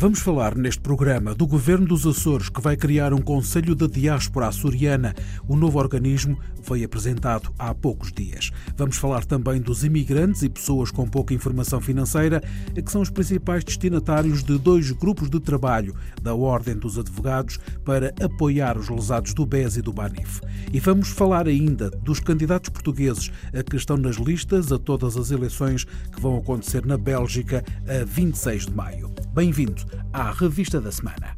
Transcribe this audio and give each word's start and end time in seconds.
Vamos 0.00 0.20
falar 0.20 0.54
neste 0.54 0.80
programa 0.80 1.34
do 1.34 1.44
Governo 1.44 1.84
dos 1.84 2.06
Açores, 2.06 2.48
que 2.48 2.60
vai 2.60 2.76
criar 2.76 3.12
um 3.12 3.20
Conselho 3.20 3.74
da 3.74 3.88
Diáspora 3.88 4.46
Açoriana. 4.46 5.12
O 5.48 5.56
novo 5.56 5.76
organismo 5.76 6.38
foi 6.62 6.84
apresentado 6.84 7.52
há 7.58 7.74
poucos 7.74 8.12
dias. 8.12 8.52
Vamos 8.76 8.96
falar 8.96 9.24
também 9.24 9.60
dos 9.60 9.82
imigrantes 9.82 10.44
e 10.44 10.48
pessoas 10.48 10.92
com 10.92 11.04
pouca 11.04 11.34
informação 11.34 11.80
financeira, 11.80 12.40
que 12.72 12.92
são 12.92 13.00
os 13.00 13.10
principais 13.10 13.64
destinatários 13.64 14.44
de 14.44 14.56
dois 14.56 14.92
grupos 14.92 15.28
de 15.28 15.40
trabalho 15.40 15.96
da 16.22 16.32
Ordem 16.32 16.76
dos 16.76 16.96
Advogados 16.96 17.58
para 17.84 18.14
apoiar 18.22 18.78
os 18.78 18.88
lesados 18.88 19.34
do 19.34 19.44
BES 19.44 19.78
e 19.78 19.82
do 19.82 19.92
BANIF. 19.92 20.40
E 20.72 20.78
vamos 20.78 21.08
falar 21.08 21.48
ainda 21.48 21.90
dos 21.90 22.20
candidatos 22.20 22.70
portugueses 22.70 23.32
que 23.68 23.76
estão 23.76 23.96
nas 23.96 24.14
listas 24.14 24.70
a 24.70 24.78
todas 24.78 25.16
as 25.16 25.32
eleições 25.32 25.82
que 25.82 26.20
vão 26.20 26.38
acontecer 26.38 26.86
na 26.86 26.96
Bélgica 26.96 27.64
a 27.84 28.04
26 28.04 28.66
de 28.66 28.72
maio. 28.72 29.17
Bem-vindo 29.38 29.84
à 30.12 30.32
Revista 30.32 30.80
da 30.80 30.90
Semana. 30.90 31.36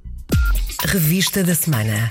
Revista 0.87 1.45
da 1.45 1.55
Semana. 1.55 2.09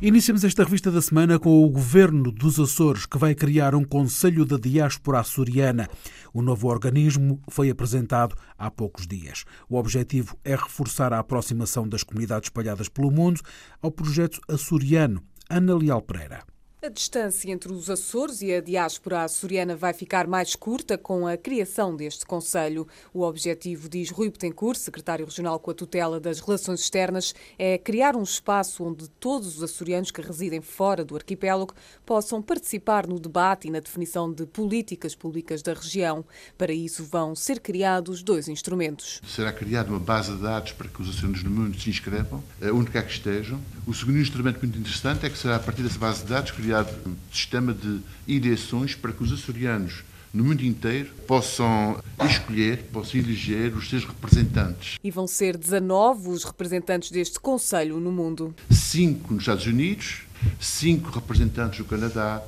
Iniciamos 0.00 0.44
esta 0.44 0.62
revista 0.62 0.92
da 0.92 1.02
semana 1.02 1.40
com 1.40 1.64
o 1.64 1.68
Governo 1.68 2.30
dos 2.30 2.60
Açores, 2.60 3.04
que 3.04 3.18
vai 3.18 3.34
criar 3.34 3.74
um 3.74 3.82
Conselho 3.82 4.44
da 4.44 4.56
Diáspora 4.56 5.18
Açoriana. 5.18 5.88
O 6.32 6.40
novo 6.40 6.68
organismo 6.68 7.42
foi 7.48 7.68
apresentado 7.68 8.36
há 8.56 8.70
poucos 8.70 9.08
dias. 9.08 9.44
O 9.68 9.76
objetivo 9.76 10.38
é 10.44 10.54
reforçar 10.54 11.12
a 11.12 11.18
aproximação 11.18 11.88
das 11.88 12.04
comunidades 12.04 12.46
espalhadas 12.46 12.88
pelo 12.88 13.10
mundo 13.10 13.40
ao 13.82 13.90
projeto 13.90 14.40
açoriano. 14.48 15.20
Ana 15.50 15.76
Leal 15.76 16.00
Pereira. 16.00 16.44
A 16.80 16.88
distância 16.88 17.50
entre 17.50 17.72
os 17.72 17.90
Açores 17.90 18.40
e 18.40 18.54
a 18.54 18.60
diáspora 18.60 19.24
açoriana 19.24 19.74
vai 19.74 19.92
ficar 19.92 20.28
mais 20.28 20.54
curta 20.54 20.96
com 20.96 21.26
a 21.26 21.36
criação 21.36 21.96
deste 21.96 22.24
Conselho. 22.24 22.86
O 23.12 23.22
objetivo, 23.24 23.88
diz 23.88 24.10
Rui 24.10 24.30
Betancourt, 24.30 24.78
secretário 24.78 25.26
regional 25.26 25.58
com 25.58 25.72
a 25.72 25.74
tutela 25.74 26.20
das 26.20 26.38
relações 26.38 26.78
externas, 26.78 27.34
é 27.58 27.76
criar 27.78 28.14
um 28.14 28.22
espaço 28.22 28.84
onde 28.84 29.08
todos 29.08 29.56
os 29.56 29.62
açorianos 29.64 30.12
que 30.12 30.20
residem 30.20 30.60
fora 30.60 31.04
do 31.04 31.16
arquipélago 31.16 31.74
possam 32.06 32.40
participar 32.40 33.08
no 33.08 33.18
debate 33.18 33.66
e 33.66 33.72
na 33.72 33.80
definição 33.80 34.32
de 34.32 34.46
políticas 34.46 35.16
públicas 35.16 35.62
da 35.62 35.74
região. 35.74 36.24
Para 36.56 36.72
isso 36.72 37.04
vão 37.04 37.34
ser 37.34 37.58
criados 37.58 38.22
dois 38.22 38.46
instrumentos. 38.46 39.20
Será 39.26 39.52
criada 39.52 39.90
uma 39.90 39.98
base 39.98 40.30
de 40.30 40.40
dados 40.40 40.70
para 40.70 40.86
que 40.86 41.02
os 41.02 41.08
açorianos 41.08 41.42
no 41.42 41.50
mundo 41.50 41.76
se 41.76 41.90
inscrevam, 41.90 42.40
onde 42.72 42.92
quer 42.92 43.04
que 43.04 43.14
estejam. 43.14 43.60
O 43.84 43.92
segundo 43.92 44.18
instrumento 44.18 44.60
muito 44.60 44.78
interessante 44.78 45.26
é 45.26 45.28
que 45.28 45.36
será 45.36 45.56
a 45.56 45.58
partir 45.58 45.82
dessa 45.82 45.98
base 45.98 46.22
de 46.22 46.28
dados 46.28 46.52
um 46.74 47.14
sistema 47.32 47.72
de 47.72 48.00
eleições 48.26 48.94
para 48.94 49.12
que 49.12 49.22
os 49.22 49.32
açorianos 49.32 50.04
no 50.32 50.44
mundo 50.44 50.62
inteiro 50.64 51.10
possam 51.26 52.00
escolher, 52.28 52.84
possam 52.92 53.20
eleger 53.20 53.74
os 53.74 53.88
seus 53.88 54.04
representantes. 54.04 54.98
E 55.02 55.10
vão 55.10 55.26
ser 55.26 55.56
19 55.56 56.28
os 56.28 56.44
representantes 56.44 57.10
deste 57.10 57.40
Conselho 57.40 57.98
no 57.98 58.12
mundo. 58.12 58.54
Cinco 58.70 59.32
nos 59.32 59.42
Estados 59.42 59.66
Unidos, 59.66 60.22
cinco 60.60 61.10
representantes 61.10 61.78
do 61.78 61.84
Canadá, 61.84 62.42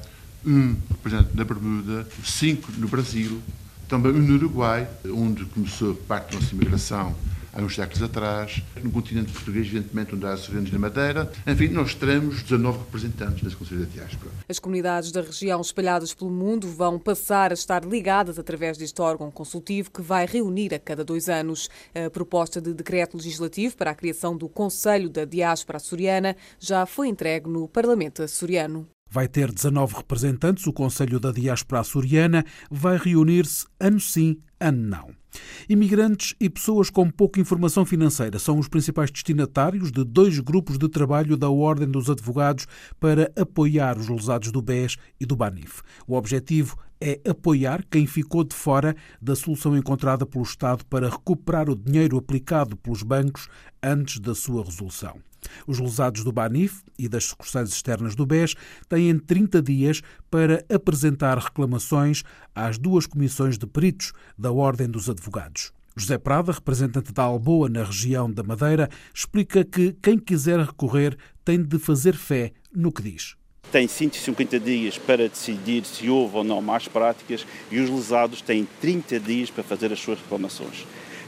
um 0.45 0.77
representante 0.89 1.37
na 1.37 1.45
Bermuda, 1.45 2.07
cinco 2.25 2.71
no 2.73 2.89
Brasil, 2.89 3.41
também 3.89 4.13
um 4.13 4.19
no 4.19 4.35
Uruguai, 4.35 4.89
onde 5.07 5.45
começou 5.47 5.95
parte 5.95 6.33
da 6.33 6.41
nossa 6.41 6.55
imigração 6.55 7.15
há 7.53 7.61
uns 7.61 7.75
séculos 7.75 8.03
atrás, 8.03 8.63
no 8.83 8.91
continente 8.91 9.33
português, 9.33 9.67
evidentemente, 9.67 10.15
onde 10.15 10.27
há 10.27 10.33
açorianos 10.33 10.71
na 10.71 10.79
Madeira. 10.79 11.31
Enfim, 11.47 11.69
nós 11.69 11.95
teremos 11.95 12.43
19 12.43 12.79
representantes 12.79 13.43
nesse 13.43 13.57
Conselho 13.57 13.81
da 13.81 13.87
Diáspora. 13.87 14.31
As 14.49 14.59
comunidades 14.59 15.13
da 15.13 15.21
região 15.21 15.61
espalhadas 15.61 16.15
pelo 16.15 16.31
mundo 16.31 16.69
vão 16.69 16.99
passar 16.99 17.51
a 17.51 17.55
estar 17.55 17.85
ligadas 17.85 18.39
através 18.39 18.77
deste 18.77 19.01
órgão 19.01 19.31
consultivo 19.31 19.91
que 19.91 20.03
vai 20.03 20.27
reunir 20.27 20.75
a 20.75 20.79
cada 20.79 21.05
dois 21.05 21.29
anos. 21.29 21.69
A 21.95 22.11
proposta 22.11 22.61
de 22.61 22.73
decreto 22.73 23.17
legislativo 23.17 23.77
para 23.77 23.91
a 23.91 23.95
criação 23.95 24.37
do 24.37 24.49
Conselho 24.49 25.09
da 25.09 25.25
Diáspora 25.25 25.77
Açoriana 25.77 26.37
já 26.59 26.87
foi 26.87 27.09
entregue 27.09 27.49
no 27.49 27.69
Parlamento 27.69 28.23
açoriano. 28.23 28.87
Vai 29.13 29.27
ter 29.27 29.51
19 29.51 29.97
representantes, 29.97 30.67
o 30.69 30.73
Conselho 30.73 31.19
da 31.19 31.33
Diáspora 31.33 31.81
Açoriana 31.81 32.45
vai 32.71 32.97
reunir-se 32.97 33.67
ano 33.81 33.99
sim, 33.99 34.41
ano 34.61 34.89
não. 34.89 35.20
Imigrantes 35.69 36.35
e 36.41 36.51
pessoas 36.51 36.91
com 36.91 37.09
pouca 37.11 37.41
informação 37.41 37.85
financeira 37.85 38.39
são 38.39 38.59
os 38.59 38.69
principais 38.69 39.11
destinatários 39.11 39.93
de 39.93 40.05
dois 40.05 40.39
grupos 40.41 40.79
de 40.79 40.89
trabalho 40.89 41.37
da 41.37 41.49
Ordem 41.49 41.89
dos 41.89 42.11
Advogados 42.11 42.67
para 42.99 43.31
apoiar 43.37 43.99
os 43.99 44.09
lesados 44.09 44.51
do 44.51 44.61
BES 44.61 44.97
e 45.21 45.27
do 45.27 45.37
BANIF. 45.37 45.83
O 46.07 46.15
objetivo 46.15 46.77
é 47.01 47.21
apoiar 47.29 47.85
quem 47.91 48.07
ficou 48.07 48.45
de 48.45 48.55
fora 48.55 48.95
da 49.21 49.35
solução 49.35 49.77
encontrada 49.77 50.27
pelo 50.27 50.45
Estado 50.45 50.85
para 50.87 51.09
recuperar 51.09 51.71
o 51.71 51.77
dinheiro 51.77 52.19
aplicado 52.19 52.77
pelos 52.77 53.03
bancos 53.03 53.49
antes 53.83 54.19
da 54.19 54.35
sua 54.35 54.65
resolução. 54.65 55.19
Os 55.67 55.79
lesados 55.79 56.25
do 56.25 56.33
BANIF 56.33 56.83
e 56.99 57.09
das 57.09 57.25
sucursais 57.25 57.71
externas 57.71 58.15
do 58.15 58.27
BES 58.27 58.55
têm 58.89 59.19
30 59.19 59.63
dias 59.63 60.03
para 60.31 60.65
apresentar 60.73 61.39
reclamações 61.39 62.23
às 62.55 62.79
duas 62.79 63.07
comissões 63.07 63.59
de 63.59 63.67
peritos 63.67 64.13
da 64.39 64.53
Ordem 64.53 64.89
dos 64.89 65.09
Advogados. 65.09 65.73
José 65.97 66.19
Prada, 66.19 66.53
representante 66.53 67.13
da 67.13 67.25
Alboa 67.25 67.69
na 67.69 67.85
região 67.85 68.31
da 68.31 68.43
Madeira, 68.43 68.89
explica 69.13 69.65
que 69.65 69.93
quem 70.01 70.19
quiser 70.19 70.61
recorrer 70.61 71.17
tem 71.45 71.63
de 71.63 71.79
fazer 71.79 72.15
fé 72.15 72.53
no 72.75 72.93
que 72.93 73.03
diz 73.03 73.37
tem 73.71 73.87
150 73.87 74.59
dias 74.59 74.99
para 74.99 75.29
decidir 75.29 75.85
se 75.85 76.11
houve 76.11 76.39
ou 76.39 76.45
não 76.45 76.61
más 76.61 76.89
práticas 76.89 77.47
e 77.71 77.79
os 77.79 77.89
lesados 77.89 78.43
têm 78.43 78.67
30 78.81 79.21
dias 79.21 79.51
para 79.51 79.63
fazer 79.63 79.93
as 79.93 80.01
suas 80.01 80.19
reclamações 80.19 80.85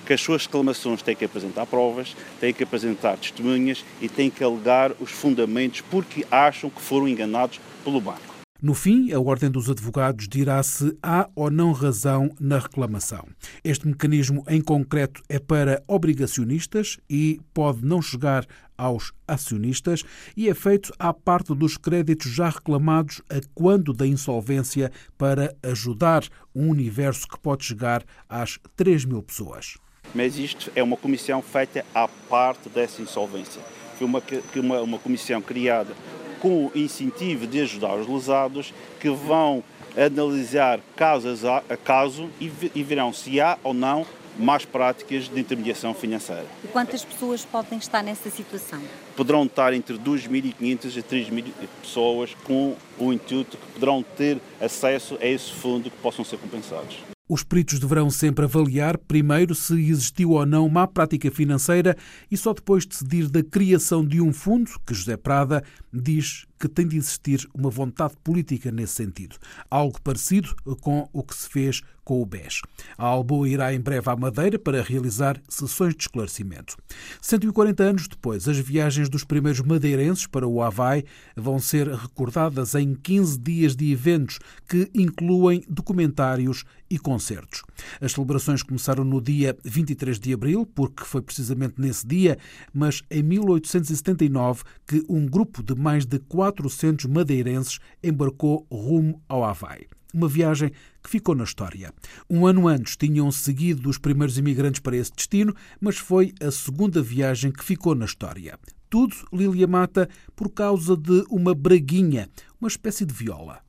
que 0.06 0.12
as 0.12 0.20
suas 0.20 0.46
reclamações 0.46 1.02
têm 1.02 1.16
que 1.16 1.24
apresentar 1.24 1.66
provas, 1.66 2.16
têm 2.40 2.52
que 2.52 2.62
apresentar 2.62 3.16
testemunhas 3.16 3.84
e 4.00 4.08
têm 4.08 4.30
que 4.30 4.42
alegar 4.44 4.92
os 5.00 5.10
fundamentos 5.10 5.80
porque 5.80 6.26
acham 6.30 6.70
que 6.70 6.80
foram 6.80 7.08
enganados 7.08 7.60
pelo 7.84 8.00
banco. 8.00 8.32
No 8.62 8.74
fim, 8.74 9.10
a 9.10 9.18
Ordem 9.18 9.50
dos 9.50 9.68
Advogados 9.68 10.28
dirá 10.28 10.62
se 10.62 10.96
há 11.02 11.28
ou 11.34 11.50
não 11.50 11.72
razão 11.72 12.30
na 12.38 12.60
reclamação. 12.60 13.26
Este 13.64 13.88
mecanismo, 13.88 14.44
em 14.48 14.60
concreto, 14.60 15.20
é 15.28 15.40
para 15.40 15.82
obrigacionistas 15.88 16.96
e 17.10 17.40
pode 17.52 17.84
não 17.84 18.00
chegar 18.00 18.46
aos 18.78 19.12
acionistas 19.26 20.04
e 20.36 20.48
é 20.48 20.54
feito 20.54 20.92
à 20.96 21.12
parte 21.12 21.52
dos 21.56 21.76
créditos 21.76 22.30
já 22.30 22.50
reclamados 22.50 23.20
a 23.28 23.40
quando 23.52 23.92
da 23.92 24.06
insolvência 24.06 24.92
para 25.18 25.52
ajudar 25.64 26.22
um 26.54 26.68
universo 26.68 27.26
que 27.26 27.40
pode 27.40 27.64
chegar 27.64 28.04
às 28.28 28.60
3 28.76 29.04
mil 29.06 29.24
pessoas 29.24 29.74
mas 30.14 30.38
isto 30.38 30.70
é 30.74 30.82
uma 30.82 30.96
comissão 30.96 31.42
feita 31.42 31.84
à 31.94 32.06
parte 32.06 32.68
dessa 32.68 33.02
insolvência. 33.02 33.60
Foi 33.98 34.06
uma, 34.06 34.22
uma, 34.56 34.80
uma 34.80 34.98
comissão 34.98 35.40
criada 35.40 35.94
com 36.40 36.66
o 36.66 36.72
incentivo 36.74 37.46
de 37.46 37.60
ajudar 37.60 37.94
os 37.94 38.08
lesados 38.08 38.74
que 38.98 39.08
vão 39.08 39.62
analisar 39.96 40.80
casos 40.96 41.44
a, 41.44 41.62
caso 41.84 42.28
e, 42.40 42.50
e 42.74 42.82
verão 42.82 43.12
se 43.12 43.40
há 43.40 43.58
ou 43.62 43.72
não 43.72 44.06
mais 44.38 44.64
práticas 44.64 45.28
de 45.28 45.38
intermediação 45.38 45.92
financeira. 45.94 46.46
E 46.64 46.68
quantas 46.68 47.04
pessoas 47.04 47.44
podem 47.44 47.78
estar 47.78 48.02
nessa 48.02 48.30
situação? 48.30 48.80
Poderão 49.14 49.44
estar 49.44 49.74
entre 49.74 49.98
2.500 49.98 50.96
e 50.96 51.02
3.000 51.02 51.44
pessoas 51.82 52.34
com 52.44 52.74
o 52.98 53.12
intuito 53.12 53.56
que 53.56 53.66
poderão 53.74 54.02
ter 54.02 54.38
acesso 54.60 55.18
a 55.20 55.26
esse 55.26 55.52
fundo 55.52 55.90
que 55.90 55.96
possam 55.98 56.24
ser 56.24 56.38
compensados. 56.38 56.96
Os 57.32 57.42
peritos 57.42 57.78
deverão 57.78 58.10
sempre 58.10 58.44
avaliar, 58.44 58.98
primeiro, 58.98 59.54
se 59.54 59.72
existiu 59.72 60.32
ou 60.32 60.44
não 60.44 60.68
má 60.68 60.86
prática 60.86 61.30
financeira 61.30 61.96
e 62.30 62.36
só 62.36 62.52
depois 62.52 62.84
decidir 62.84 63.30
da 63.30 63.42
criação 63.42 64.04
de 64.04 64.20
um 64.20 64.34
fundo, 64.34 64.70
que 64.86 64.92
José 64.92 65.16
Prada 65.16 65.64
diz 65.90 66.44
que 66.62 66.68
tem 66.68 66.86
de 66.86 66.96
existir 66.96 67.44
uma 67.52 67.68
vontade 67.68 68.14
política 68.22 68.70
nesse 68.70 68.92
sentido. 68.92 69.34
Algo 69.68 70.00
parecido 70.00 70.54
com 70.80 71.08
o 71.12 71.24
que 71.24 71.34
se 71.34 71.48
fez 71.48 71.82
com 72.04 72.20
o 72.20 72.26
BES. 72.26 72.62
A 72.98 73.06
Alboa 73.06 73.48
irá 73.48 73.74
em 73.74 73.80
breve 73.80 74.08
à 74.10 74.16
Madeira 74.16 74.58
para 74.58 74.82
realizar 74.82 75.40
sessões 75.48 75.94
de 75.94 76.02
esclarecimento. 76.02 76.76
140 77.20 77.82
anos 77.82 78.08
depois, 78.08 78.48
as 78.48 78.58
viagens 78.58 79.08
dos 79.08 79.24
primeiros 79.24 79.60
madeirenses 79.60 80.26
para 80.26 80.46
o 80.46 80.62
Havaí 80.62 81.04
vão 81.36 81.58
ser 81.58 81.88
recordadas 81.88 82.74
em 82.74 82.94
15 82.94 83.38
dias 83.38 83.76
de 83.76 83.92
eventos 83.92 84.38
que 84.68 84.90
incluem 84.94 85.64
documentários 85.68 86.64
e 86.90 86.98
concertos. 86.98 87.62
As 88.00 88.12
celebrações 88.12 88.62
começaram 88.62 89.02
no 89.02 89.20
dia 89.20 89.56
23 89.64 90.18
de 90.18 90.34
abril, 90.34 90.66
porque 90.66 91.04
foi 91.04 91.22
precisamente 91.22 91.74
nesse 91.78 92.06
dia, 92.06 92.36
mas 92.74 93.02
em 93.10 93.22
1879 93.22 94.62
que 94.86 95.02
um 95.08 95.26
grupo 95.26 95.62
de 95.62 95.74
mais 95.74 96.04
de 96.04 96.18
400 96.52 97.06
madeirenses 97.06 97.78
embarcou 98.02 98.66
rumo 98.70 99.22
ao 99.28 99.42
Havaí. 99.42 99.86
Uma 100.12 100.28
viagem 100.28 100.70
que 101.02 101.08
ficou 101.08 101.34
na 101.34 101.44
história. 101.44 101.92
Um 102.28 102.46
ano 102.46 102.68
antes 102.68 102.96
tinham 102.96 103.32
seguido 103.32 103.88
os 103.88 103.96
primeiros 103.96 104.36
imigrantes 104.36 104.80
para 104.80 104.96
esse 104.96 105.10
destino, 105.10 105.54
mas 105.80 105.96
foi 105.96 106.34
a 106.40 106.50
segunda 106.50 107.00
viagem 107.00 107.50
que 107.50 107.64
ficou 107.64 107.94
na 107.94 108.04
história. 108.04 108.58
Tudo, 108.90 109.16
Lilia 109.32 109.66
Mata, 109.66 110.06
por 110.36 110.50
causa 110.50 110.94
de 110.94 111.24
uma 111.30 111.54
braguinha, 111.54 112.28
uma 112.60 112.68
espécie 112.68 113.06
de 113.06 113.14
viola. 113.14 113.62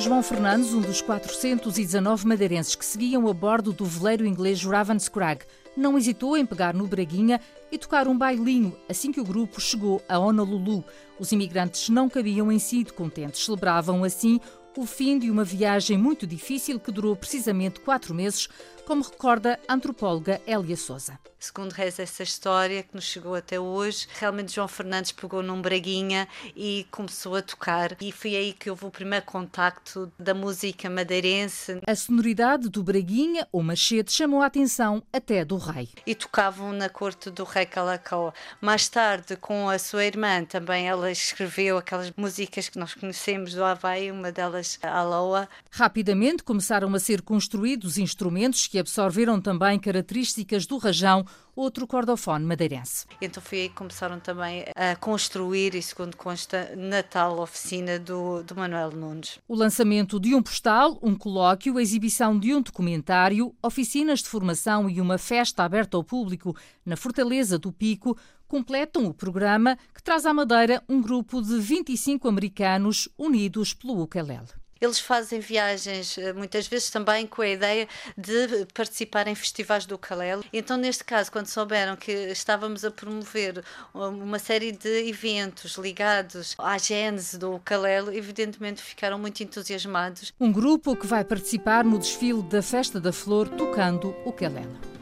João 0.00 0.22
Fernandes, 0.22 0.72
um 0.72 0.80
dos 0.80 1.02
419 1.02 2.26
madeirenses 2.26 2.76
que 2.76 2.84
seguiam 2.84 3.28
a 3.28 3.34
bordo 3.34 3.72
do 3.72 3.84
veleiro 3.84 4.24
inglês 4.24 4.64
Ravenscrag, 4.64 5.44
não 5.78 5.96
hesitou 5.96 6.36
em 6.36 6.44
pegar 6.44 6.74
no 6.74 6.86
Braguinha 6.86 7.40
e 7.70 7.78
tocar 7.78 8.08
um 8.08 8.18
bailinho 8.18 8.76
assim 8.88 9.12
que 9.12 9.20
o 9.20 9.24
grupo 9.24 9.60
chegou 9.60 10.02
a 10.08 10.18
Honolulu. 10.18 10.84
Os 11.18 11.32
imigrantes 11.32 11.88
não 11.88 12.08
cabiam 12.08 12.50
em 12.50 12.58
si 12.58 12.84
de 12.84 12.92
contentes, 12.92 13.44
celebravam 13.44 14.04
assim 14.04 14.40
o 14.76 14.86
fim 14.86 15.18
de 15.18 15.30
uma 15.30 15.42
viagem 15.42 15.98
muito 15.98 16.26
difícil 16.26 16.78
que 16.78 16.92
durou 16.92 17.16
precisamente 17.16 17.80
quatro 17.80 18.14
meses, 18.14 18.48
como 18.88 19.02
recorda 19.02 19.60
a 19.68 19.74
antropóloga 19.74 20.40
Elia 20.46 20.74
Souza. 20.74 21.18
Segundo 21.38 21.70
reza 21.70 22.02
essa 22.02 22.22
história 22.24 22.82
que 22.82 22.94
nos 22.94 23.04
chegou 23.04 23.34
até 23.34 23.60
hoje, 23.60 24.08
realmente 24.18 24.52
João 24.52 24.66
Fernandes 24.66 25.12
pegou 25.12 25.40
num 25.40 25.62
braguinha 25.62 26.26
e 26.56 26.84
começou 26.90 27.36
a 27.36 27.42
tocar 27.42 27.96
e 28.00 28.10
foi 28.10 28.34
aí 28.34 28.52
que 28.52 28.68
houve 28.68 28.86
o 28.86 28.90
primeiro 28.90 29.24
contacto 29.24 30.10
da 30.18 30.34
música 30.34 30.90
madeirense. 30.90 31.80
A 31.86 31.94
sonoridade 31.94 32.68
do 32.68 32.82
braguinha 32.82 33.46
ou 33.52 33.62
machete 33.62 34.10
chamou 34.10 34.42
a 34.42 34.46
atenção 34.46 35.00
até 35.12 35.44
do 35.44 35.58
rei. 35.58 35.90
E 36.04 36.14
tocavam 36.14 36.72
na 36.72 36.88
corte 36.88 37.30
do 37.30 37.44
rei 37.44 37.66
Calacau. 37.66 38.34
Mais 38.60 38.88
tarde, 38.88 39.36
com 39.36 39.68
a 39.68 39.78
sua 39.78 40.06
irmã, 40.06 40.44
também 40.44 40.88
ela 40.88 41.12
escreveu 41.12 41.78
aquelas 41.78 42.10
músicas 42.16 42.68
que 42.68 42.78
nós 42.78 42.94
conhecemos 42.94 43.54
do 43.54 43.62
Havaí, 43.62 44.10
uma 44.10 44.32
delas 44.32 44.76
a 44.82 44.98
Aloha. 44.98 45.48
Rapidamente 45.70 46.42
começaram 46.42 46.92
a 46.94 46.98
ser 46.98 47.22
construídos 47.22 47.96
instrumentos 47.96 48.66
que 48.66 48.77
absorveram 48.78 49.40
também 49.40 49.78
características 49.78 50.66
do 50.66 50.78
rajão, 50.78 51.24
outro 51.54 51.86
cordofone 51.86 52.44
madeirense. 52.44 53.06
Então 53.20 53.42
foi 53.42 53.62
aí 53.62 53.68
que 53.68 53.74
começaram 53.74 54.20
também 54.20 54.64
a 54.76 54.94
construir, 54.96 55.74
e 55.74 55.82
segundo 55.82 56.16
consta, 56.16 56.74
na 56.76 57.02
tal 57.02 57.40
oficina 57.40 57.98
do, 57.98 58.42
do 58.42 58.54
Manuel 58.54 58.92
Nunes. 58.92 59.38
O 59.48 59.54
lançamento 59.54 60.20
de 60.20 60.34
um 60.34 60.42
postal, 60.42 60.98
um 61.02 61.14
colóquio, 61.14 61.76
a 61.76 61.82
exibição 61.82 62.38
de 62.38 62.54
um 62.54 62.62
documentário, 62.62 63.54
oficinas 63.62 64.20
de 64.20 64.28
formação 64.28 64.88
e 64.88 65.00
uma 65.00 65.18
festa 65.18 65.64
aberta 65.64 65.96
ao 65.96 66.04
público 66.04 66.56
na 66.84 66.96
Fortaleza 66.96 67.58
do 67.58 67.72
Pico 67.72 68.16
completam 68.48 69.04
o 69.04 69.14
programa 69.14 69.76
que 69.94 70.02
traz 70.02 70.24
à 70.24 70.32
Madeira 70.32 70.82
um 70.88 71.02
grupo 71.02 71.42
de 71.42 71.58
25 71.58 72.26
americanos 72.26 73.08
unidos 73.18 73.74
pelo 73.74 74.00
ukulele. 74.00 74.57
Eles 74.80 74.98
fazem 74.98 75.40
viagens 75.40 76.16
eh, 76.18 76.32
muitas 76.32 76.66
vezes 76.66 76.90
também 76.90 77.26
com 77.26 77.42
a 77.42 77.48
ideia 77.48 77.88
de 78.16 78.66
participar 78.74 79.26
em 79.26 79.34
festivais 79.34 79.86
do 79.86 79.94
ukulele. 79.94 80.42
Então, 80.52 80.76
neste 80.76 81.04
caso, 81.04 81.30
quando 81.32 81.46
souberam 81.46 81.96
que 81.96 82.12
estávamos 82.12 82.84
a 82.84 82.90
promover 82.90 83.64
uma 83.92 84.38
série 84.38 84.72
de 84.72 85.08
eventos 85.08 85.76
ligados 85.76 86.54
à 86.58 86.78
gênese 86.78 87.38
do 87.38 87.56
ukulele, 87.56 88.16
evidentemente 88.16 88.82
ficaram 88.82 89.18
muito 89.18 89.42
entusiasmados. 89.42 90.32
Um 90.40 90.52
grupo 90.52 90.96
que 90.96 91.06
vai 91.06 91.24
participar 91.24 91.84
no 91.84 91.98
desfile 91.98 92.42
da 92.42 92.62
Festa 92.62 93.00
da 93.00 93.12
Flor 93.12 93.48
tocando 93.48 94.14
o 94.24 94.30
ukulele. 94.30 94.97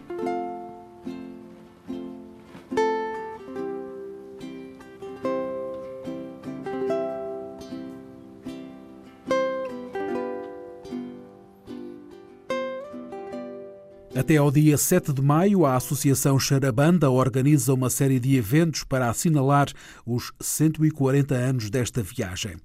Até 14.26 14.38
ao 14.38 14.50
dia 14.50 14.76
7 14.76 15.12
de 15.12 15.23
maio, 15.23 15.64
a 15.64 15.76
Associação 15.76 16.37
Charabanda 16.37 17.08
organiza 17.08 17.73
uma 17.73 17.88
série 17.88 18.19
de 18.19 18.34
eventos 18.34 18.82
para 18.82 19.08
assinalar 19.08 19.69
os 20.05 20.32
140 20.40 21.32
anos 21.32 21.70
desta 21.70 22.02
viagem. 22.02 22.56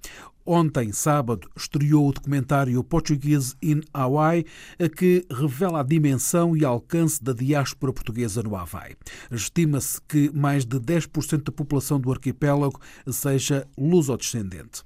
Ontem, 0.44 0.90
sábado, 0.90 1.48
estreou 1.56 2.08
o 2.08 2.12
documentário 2.12 2.82
Portuguese 2.82 3.54
in 3.62 3.80
Hawaii, 3.94 4.44
que 4.96 5.24
revela 5.30 5.78
a 5.78 5.84
dimensão 5.84 6.56
e 6.56 6.64
alcance 6.64 7.22
da 7.22 7.32
diáspora 7.32 7.92
portuguesa 7.92 8.42
no 8.42 8.56
Havaí. 8.56 8.96
Estima-se 9.30 10.00
que 10.08 10.32
mais 10.34 10.64
de 10.64 10.80
10% 10.80 11.44
da 11.44 11.52
população 11.52 12.00
do 12.00 12.10
arquipélago 12.10 12.80
seja 13.06 13.68
luso-descendente. 13.78 14.82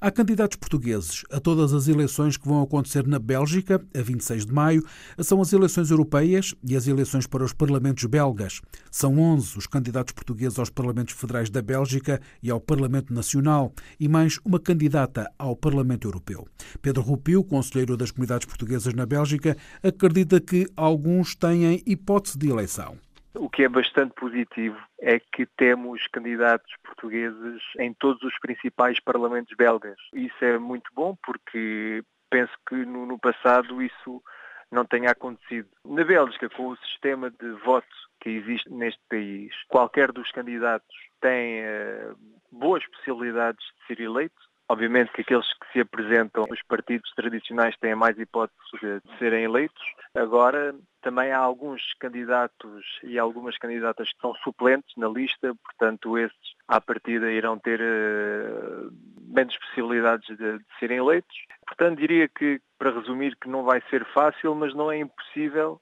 Há 0.00 0.10
candidatos 0.10 0.56
portugueses 0.56 1.24
a 1.30 1.40
todas 1.40 1.72
as 1.72 1.88
eleições 1.88 2.36
que 2.36 2.46
vão 2.46 2.62
acontecer 2.62 3.06
na 3.06 3.18
Bélgica, 3.18 3.84
a 3.94 4.02
26 4.02 4.46
de 4.46 4.52
maio. 4.52 4.84
São 5.20 5.40
as 5.40 5.52
eleições 5.52 5.90
europeias 5.90 6.54
e 6.62 6.76
as 6.76 6.86
eleições 6.86 7.26
para 7.26 7.44
os 7.44 7.52
parlamentos 7.52 8.04
belgas. 8.04 8.60
São 8.90 9.18
11 9.18 9.58
os 9.58 9.66
candidatos 9.66 10.12
portugueses 10.12 10.58
aos 10.58 10.70
parlamentos 10.70 11.14
federais 11.14 11.50
da 11.50 11.62
Bélgica 11.62 12.20
e 12.42 12.50
ao 12.50 12.60
Parlamento 12.60 13.12
Nacional, 13.12 13.72
e 13.98 14.08
mais 14.08 14.38
uma 14.44 14.60
candidata 14.60 15.30
ao 15.38 15.56
Parlamento 15.56 16.06
Europeu. 16.06 16.46
Pedro 16.82 17.02
Rupio, 17.02 17.42
conselheiro 17.44 17.96
das 17.96 18.10
comunidades 18.10 18.46
portuguesas 18.46 18.94
na 18.94 19.06
Bélgica, 19.06 19.56
acredita 19.82 20.40
que 20.40 20.66
alguns 20.76 21.34
têm 21.34 21.82
hipótese 21.86 22.38
de 22.38 22.48
eleição. 22.48 23.05
O 23.38 23.50
que 23.50 23.64
é 23.64 23.68
bastante 23.68 24.14
positivo 24.14 24.78
é 25.00 25.18
que 25.20 25.46
temos 25.46 26.06
candidatos 26.08 26.72
portugueses 26.82 27.62
em 27.78 27.92
todos 27.92 28.22
os 28.22 28.38
principais 28.38 28.98
parlamentos 29.00 29.54
belgas. 29.56 29.98
Isso 30.12 30.44
é 30.44 30.58
muito 30.58 30.90
bom 30.94 31.16
porque 31.24 32.02
penso 32.30 32.52
que 32.68 32.74
no, 32.74 33.06
no 33.06 33.18
passado 33.18 33.82
isso 33.82 34.22
não 34.70 34.84
tenha 34.84 35.10
acontecido. 35.10 35.68
Na 35.84 36.04
Bélgica, 36.04 36.48
com 36.48 36.68
o 36.68 36.76
sistema 36.78 37.30
de 37.30 37.50
voto 37.64 37.86
que 38.20 38.30
existe 38.30 38.70
neste 38.70 39.00
país, 39.08 39.52
qualquer 39.68 40.12
dos 40.12 40.30
candidatos 40.32 40.96
tem 41.20 41.62
uh, 41.62 42.16
boas 42.50 42.84
possibilidades 42.86 43.64
de 43.64 43.86
ser 43.86 44.02
eleito. 44.02 44.34
Obviamente 44.68 45.12
que 45.12 45.20
aqueles 45.20 45.46
que 45.54 45.72
se 45.72 45.80
apresentam, 45.80 46.44
os 46.50 46.60
partidos 46.62 47.08
tradicionais 47.14 47.76
têm 47.76 47.94
mais 47.94 48.18
hipóteses 48.18 48.58
de 48.80 49.18
serem 49.18 49.44
eleitos. 49.44 49.80
Agora, 50.12 50.74
também 51.02 51.30
há 51.30 51.38
alguns 51.38 51.94
candidatos 52.00 52.84
e 53.04 53.16
algumas 53.16 53.56
candidatas 53.58 54.12
que 54.12 54.20
são 54.20 54.34
suplentes 54.36 54.92
na 54.96 55.06
lista, 55.06 55.54
portanto, 55.54 56.18
esses, 56.18 56.36
à 56.66 56.80
partida, 56.80 57.30
irão 57.30 57.56
ter 57.56 57.80
uh, 57.80 58.90
menos 59.28 59.56
possibilidades 59.56 60.26
de, 60.36 60.58
de 60.58 60.64
serem 60.80 60.98
eleitos. 60.98 61.36
Portanto, 61.64 61.98
diria 62.00 62.26
que, 62.28 62.60
para 62.76 62.90
resumir, 62.90 63.36
que 63.36 63.48
não 63.48 63.62
vai 63.62 63.80
ser 63.88 64.04
fácil, 64.06 64.52
mas 64.56 64.74
não 64.74 64.90
é 64.90 64.98
impossível 64.98 65.80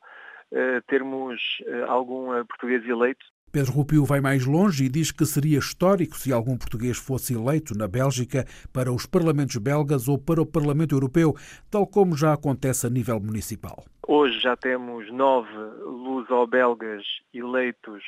uh, 0.53 0.83
termos 0.87 1.41
uh, 1.63 1.91
algum 1.91 2.45
português 2.45 2.87
eleito 2.87 3.25
Pedro 3.55 3.71
Rupio 3.71 4.05
vai 4.05 4.21
mais 4.21 4.45
longe 4.45 4.85
e 4.85 4.89
diz 4.89 5.13
que 5.13 5.25
seria 5.25 5.61
histórico 5.61 6.19
se 6.19 6.33
algum 6.33 6.57
português 6.57 6.99
fosse 6.99 7.35
eleito 7.35 7.73
na 7.79 7.87
Bélgica 7.87 8.45
para 8.73 8.91
os 8.91 9.07
parlamentos 9.07 9.59
belgas 9.59 10.09
ou 10.09 10.19
para 10.19 10.43
o 10.43 10.47
Parlamento 10.47 10.93
Europeu, 10.93 11.37
tal 11.71 11.87
como 11.87 12.17
já 12.17 12.33
acontece 12.33 12.85
a 12.85 12.91
nível 12.91 13.21
municipal. 13.21 13.85
Hoje 14.09 14.41
já 14.41 14.57
temos 14.57 15.09
nove 15.13 15.57
luso-belgas 15.85 17.05
eleitos 17.33 18.03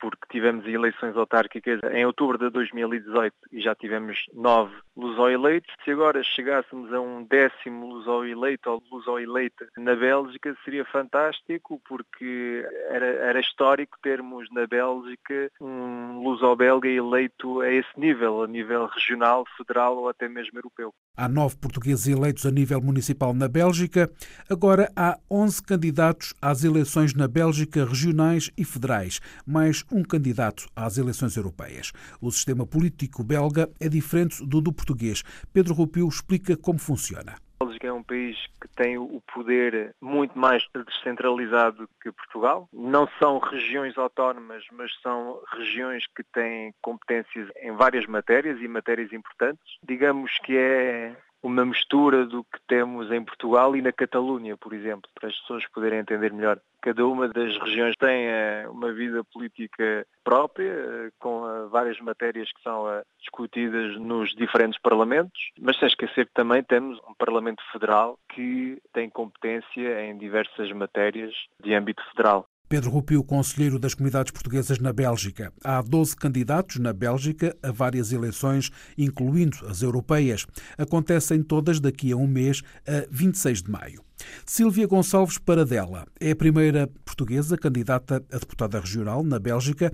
porque 0.00 0.26
tivemos 0.30 0.66
eleições 0.66 1.16
autárquicas 1.16 1.80
em 1.92 2.04
outubro 2.06 2.38
de 2.38 2.50
2018 2.50 3.34
e 3.52 3.60
já 3.60 3.74
tivemos 3.74 4.24
nove 4.32 4.74
luso-eleitos. 4.96 5.72
Se 5.84 5.90
agora 5.90 6.22
chegássemos 6.22 6.92
a 6.92 7.00
um 7.00 7.24
décimo 7.24 7.86
luso-eleito 7.86 8.70
ou 8.70 8.82
luso-eleita 8.90 9.68
na 9.76 9.94
Bélgica, 9.94 10.56
seria 10.64 10.84
fantástico, 10.84 11.80
porque 11.88 12.66
era, 12.88 13.06
era 13.06 13.40
histórico 13.40 13.98
termos 14.02 14.48
na 14.50 14.66
Bélgica 14.66 15.50
um 15.60 16.22
luso-belga 16.22 16.88
eleito 16.88 17.60
a 17.60 17.70
esse 17.70 17.98
nível, 17.98 18.42
a 18.42 18.46
nível 18.46 18.86
regional, 18.86 19.44
federal 19.56 19.96
ou 19.96 20.08
até 20.08 20.28
mesmo 20.28 20.58
europeu. 20.58 20.92
Há 21.20 21.28
nove 21.28 21.54
portugueses 21.56 22.06
eleitos 22.06 22.46
a 22.46 22.50
nível 22.50 22.80
municipal 22.80 23.34
na 23.34 23.46
Bélgica. 23.46 24.10
Agora 24.48 24.90
há 24.96 25.18
11 25.30 25.62
candidatos 25.64 26.32
às 26.40 26.64
eleições 26.64 27.12
na 27.12 27.28
Bélgica 27.28 27.84
regionais 27.84 28.50
e 28.56 28.64
federais, 28.64 29.20
mais 29.46 29.84
um 29.92 30.02
candidato 30.02 30.66
às 30.74 30.96
eleições 30.96 31.36
europeias. 31.36 31.92
O 32.22 32.30
sistema 32.30 32.64
político 32.64 33.22
belga 33.22 33.68
é 33.78 33.86
diferente 33.86 34.42
do 34.46 34.62
do 34.62 34.72
português. 34.72 35.22
Pedro 35.52 35.74
Rupio 35.74 36.08
explica 36.08 36.56
como 36.56 36.78
funciona. 36.78 37.34
A 37.60 37.64
Bélgica 37.66 37.88
é 37.88 37.92
um 37.92 37.99
país 38.10 38.36
que 38.60 38.68
tem 38.74 38.98
o 38.98 39.22
poder 39.32 39.94
muito 40.00 40.36
mais 40.36 40.66
descentralizado 40.74 41.88
que 42.02 42.10
Portugal. 42.10 42.68
Não 42.72 43.08
são 43.20 43.38
regiões 43.38 43.96
autónomas, 43.96 44.64
mas 44.72 44.90
são 45.00 45.40
regiões 45.52 46.04
que 46.16 46.24
têm 46.24 46.74
competências 46.82 47.48
em 47.62 47.72
várias 47.72 48.06
matérias 48.06 48.60
e 48.60 48.66
matérias 48.66 49.12
importantes. 49.12 49.78
Digamos 49.82 50.36
que 50.38 50.56
é 50.56 51.16
uma 51.42 51.64
mistura 51.64 52.26
do 52.26 52.44
que 52.44 52.58
temos 52.68 53.10
em 53.10 53.24
Portugal 53.24 53.74
e 53.74 53.82
na 53.82 53.92
Catalunha, 53.92 54.56
por 54.56 54.72
exemplo, 54.72 55.10
para 55.14 55.28
as 55.28 55.38
pessoas 55.40 55.66
poderem 55.68 56.00
entender 56.00 56.32
melhor. 56.32 56.60
Cada 56.82 57.06
uma 57.06 57.28
das 57.28 57.56
regiões 57.58 57.94
tem 57.96 58.26
eh, 58.26 58.66
uma 58.70 58.92
vida 58.92 59.22
política 59.24 60.06
própria, 60.24 60.70
eh, 60.70 61.10
com 61.18 61.46
eh, 61.46 61.66
várias 61.68 62.00
matérias 62.00 62.50
que 62.52 62.62
são 62.62 62.84
discutidas 63.18 63.96
nos 63.98 64.34
diferentes 64.34 64.80
parlamentos, 64.80 65.50
mas 65.58 65.78
sem 65.78 65.88
esquecer 65.88 66.26
que 66.26 66.32
também 66.32 66.62
temos 66.62 66.98
um 67.08 67.14
Parlamento 67.14 67.62
Federal 67.70 68.18
que 68.30 68.80
tem 68.92 69.10
competência 69.10 70.04
em 70.04 70.16
diversas 70.16 70.72
matérias 70.72 71.34
de 71.62 71.74
âmbito 71.74 72.02
federal. 72.10 72.46
Pedro 72.70 72.88
Rupio, 72.88 73.24
conselheiro 73.24 73.80
das 73.80 73.94
comunidades 73.94 74.30
portuguesas 74.30 74.78
na 74.78 74.92
Bélgica. 74.92 75.52
Há 75.64 75.82
12 75.82 76.14
candidatos 76.14 76.76
na 76.76 76.92
Bélgica 76.92 77.56
a 77.60 77.72
várias 77.72 78.12
eleições, 78.12 78.70
incluindo 78.96 79.66
as 79.66 79.82
europeias. 79.82 80.46
Acontecem 80.78 81.42
todas 81.42 81.80
daqui 81.80 82.12
a 82.12 82.16
um 82.16 82.28
mês, 82.28 82.62
a 82.86 83.08
26 83.10 83.64
de 83.64 83.70
maio. 83.72 84.04
Sílvia 84.46 84.86
Gonçalves 84.86 85.38
Paradela 85.38 86.06
é 86.18 86.30
a 86.30 86.36
primeira 86.36 86.86
portuguesa 87.04 87.56
candidata 87.56 88.24
a 88.32 88.38
deputada 88.38 88.78
regional 88.78 89.22
na 89.22 89.38
Bélgica. 89.38 89.92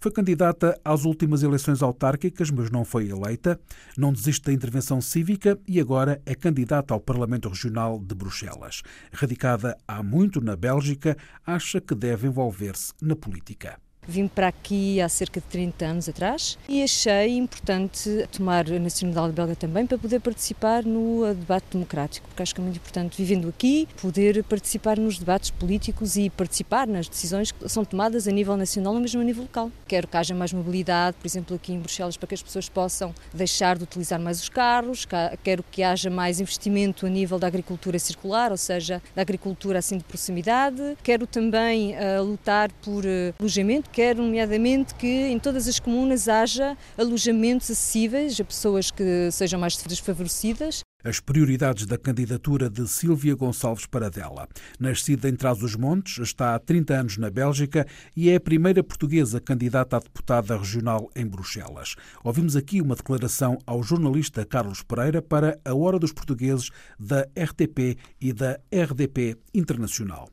Foi 0.00 0.10
candidata 0.10 0.78
às 0.84 1.04
últimas 1.04 1.42
eleições 1.42 1.82
autárquicas, 1.82 2.50
mas 2.50 2.70
não 2.70 2.84
foi 2.84 3.08
eleita. 3.08 3.58
Não 3.96 4.12
desiste 4.12 4.46
da 4.46 4.52
intervenção 4.52 5.00
cívica 5.00 5.58
e 5.66 5.80
agora 5.80 6.20
é 6.24 6.34
candidata 6.34 6.94
ao 6.94 7.00
Parlamento 7.00 7.48
Regional 7.48 7.98
de 7.98 8.14
Bruxelas. 8.14 8.82
Radicada 9.12 9.76
há 9.86 10.02
muito 10.02 10.40
na 10.40 10.56
Bélgica, 10.56 11.16
acha 11.46 11.80
que 11.80 11.94
deve 11.94 12.26
envolver-se 12.26 12.92
na 13.00 13.16
política. 13.16 13.81
Vim 14.06 14.26
para 14.26 14.48
aqui 14.48 15.00
há 15.00 15.08
cerca 15.08 15.40
de 15.40 15.46
30 15.46 15.84
anos 15.84 16.08
atrás 16.08 16.58
e 16.68 16.82
achei 16.82 17.36
importante 17.36 18.26
tomar 18.36 18.68
a 18.68 18.78
nacionalidade 18.80 19.32
belga 19.32 19.54
também 19.54 19.86
para 19.86 19.96
poder 19.96 20.18
participar 20.18 20.84
no 20.84 21.32
debate 21.32 21.66
democrático, 21.70 22.26
porque 22.26 22.42
acho 22.42 22.52
que 22.52 22.60
é 22.60 22.64
muito 22.64 22.78
importante, 22.78 23.16
vivendo 23.16 23.48
aqui, 23.48 23.86
poder 24.00 24.42
participar 24.42 24.98
nos 24.98 25.20
debates 25.20 25.50
políticos 25.50 26.16
e 26.16 26.28
participar 26.30 26.88
nas 26.88 27.08
decisões 27.08 27.52
que 27.52 27.68
são 27.68 27.84
tomadas 27.84 28.26
a 28.26 28.32
nível 28.32 28.56
nacional 28.56 28.94
ou 28.94 28.98
mesmo 28.98 29.20
a 29.20 29.24
nível 29.24 29.44
local. 29.44 29.70
Quero 29.86 30.08
que 30.08 30.16
haja 30.16 30.34
mais 30.34 30.52
mobilidade, 30.52 31.16
por 31.20 31.26
exemplo, 31.28 31.54
aqui 31.54 31.72
em 31.72 31.78
Bruxelas, 31.78 32.16
para 32.16 32.26
que 32.26 32.34
as 32.34 32.42
pessoas 32.42 32.68
possam 32.68 33.14
deixar 33.32 33.78
de 33.78 33.84
utilizar 33.84 34.18
mais 34.18 34.40
os 34.40 34.48
carros, 34.48 35.06
quero 35.44 35.64
que 35.70 35.80
haja 35.80 36.10
mais 36.10 36.40
investimento 36.40 37.06
a 37.06 37.08
nível 37.08 37.38
da 37.38 37.46
agricultura 37.46 38.00
circular, 38.00 38.50
ou 38.50 38.56
seja, 38.56 39.00
da 39.14 39.22
agricultura 39.22 39.78
assim 39.78 39.96
de 39.96 40.02
proximidade. 40.02 40.96
Quero 41.04 41.24
também 41.24 41.94
uh, 41.94 42.22
lutar 42.24 42.72
por 42.82 43.04
uh, 43.04 43.34
alojamento, 43.38 43.91
quer, 43.92 44.16
nomeadamente, 44.16 44.94
que 44.94 45.06
em 45.06 45.38
todas 45.38 45.68
as 45.68 45.78
comunas 45.78 46.28
haja 46.28 46.76
alojamentos 46.96 47.70
acessíveis 47.70 48.40
a 48.40 48.44
pessoas 48.44 48.90
que 48.90 49.30
sejam 49.30 49.60
mais 49.60 49.76
desfavorecidas 49.76 50.82
as 51.04 51.18
prioridades 51.18 51.84
da 51.84 51.98
candidatura 51.98 52.70
de 52.70 52.86
Sílvia 52.86 53.34
Gonçalves 53.34 53.86
Paradela. 53.86 54.46
Nascida 54.78 55.28
em 55.28 55.34
Trás-os-Montes, 55.34 56.18
está 56.18 56.54
há 56.54 56.58
30 56.58 56.94
anos 56.94 57.18
na 57.18 57.30
Bélgica 57.30 57.86
e 58.16 58.30
é 58.30 58.36
a 58.36 58.40
primeira 58.40 58.82
portuguesa 58.84 59.40
candidata 59.40 59.96
a 59.96 60.00
deputada 60.00 60.56
regional 60.56 61.10
em 61.16 61.26
Bruxelas. 61.26 61.96
Ouvimos 62.22 62.56
aqui 62.56 62.80
uma 62.80 62.94
declaração 62.94 63.58
ao 63.66 63.82
jornalista 63.82 64.44
Carlos 64.44 64.82
Pereira 64.82 65.20
para 65.20 65.58
a 65.64 65.74
Hora 65.74 65.98
dos 65.98 66.12
Portugueses 66.12 66.70
da 66.98 67.22
RTP 67.36 67.98
e 68.20 68.32
da 68.32 68.60
RDP 68.72 69.36
Internacional. 69.52 70.28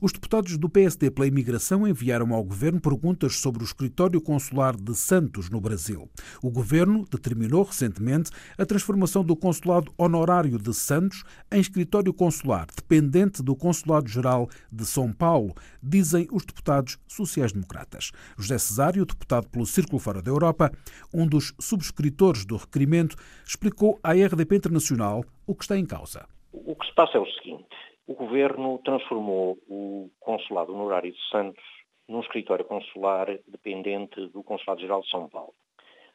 Os 0.00 0.12
deputados 0.12 0.58
do 0.58 0.68
PSD 0.68 1.10
pela 1.10 1.26
imigração 1.26 1.86
enviaram 1.86 2.34
ao 2.34 2.44
governo 2.44 2.80
perguntas 2.80 3.36
sobre 3.36 3.62
o 3.62 3.64
escritório 3.64 4.20
consular 4.20 4.76
de 4.76 4.94
Santos, 4.94 5.48
no 5.48 5.60
Brasil. 5.60 6.08
O 6.42 6.50
governo 6.50 7.04
determinou 7.10 7.62
recentemente 7.62 8.30
a 8.58 8.66
transformação 8.66 9.24
do 9.24 9.34
consulado 9.34 9.92
honorário 9.96 10.58
de 10.58 10.74
Santos 10.74 11.24
em 11.50 11.60
escritório 11.60 12.12
consular, 12.12 12.66
dependente 12.74 13.42
do 13.42 13.56
Consulado-Geral 13.56 14.48
de 14.70 14.84
São 14.84 15.10
Paulo, 15.12 15.54
dizem 15.82 16.28
os 16.30 16.44
deputados 16.44 16.98
sociais-democratas. 17.08 18.12
José 18.36 18.58
Cesário, 18.58 19.06
deputado 19.06 19.48
pelo 19.48 19.64
Círculo 19.64 19.98
Fora 19.98 20.20
da 20.20 20.30
Europa, 20.30 20.70
um 21.12 21.26
dos 21.26 21.54
subscritores 21.58 22.44
do 22.44 22.56
requerimento, 22.56 23.16
explicou 23.46 23.98
à 24.02 24.12
RDP 24.12 24.56
Internacional 24.56 25.24
o 25.46 25.54
que 25.54 25.64
está 25.64 25.78
em 25.78 25.86
causa. 25.86 26.26
O 26.52 26.74
que 26.74 26.86
se 26.86 26.94
passa 26.94 27.16
é 27.16 27.20
o 27.20 27.26
seguinte: 27.26 27.66
o 28.06 28.14
governo 28.14 28.78
transformou 28.84 29.58
o 29.68 30.10
Consulado 30.20 30.72
Honorário 30.72 31.12
de 31.12 31.28
Santos 31.28 31.64
num 32.08 32.20
escritório 32.20 32.64
consular 32.64 33.26
dependente 33.48 34.28
do 34.28 34.44
Consulado-Geral 34.44 35.02
de 35.02 35.10
São 35.10 35.28
Paulo. 35.28 35.54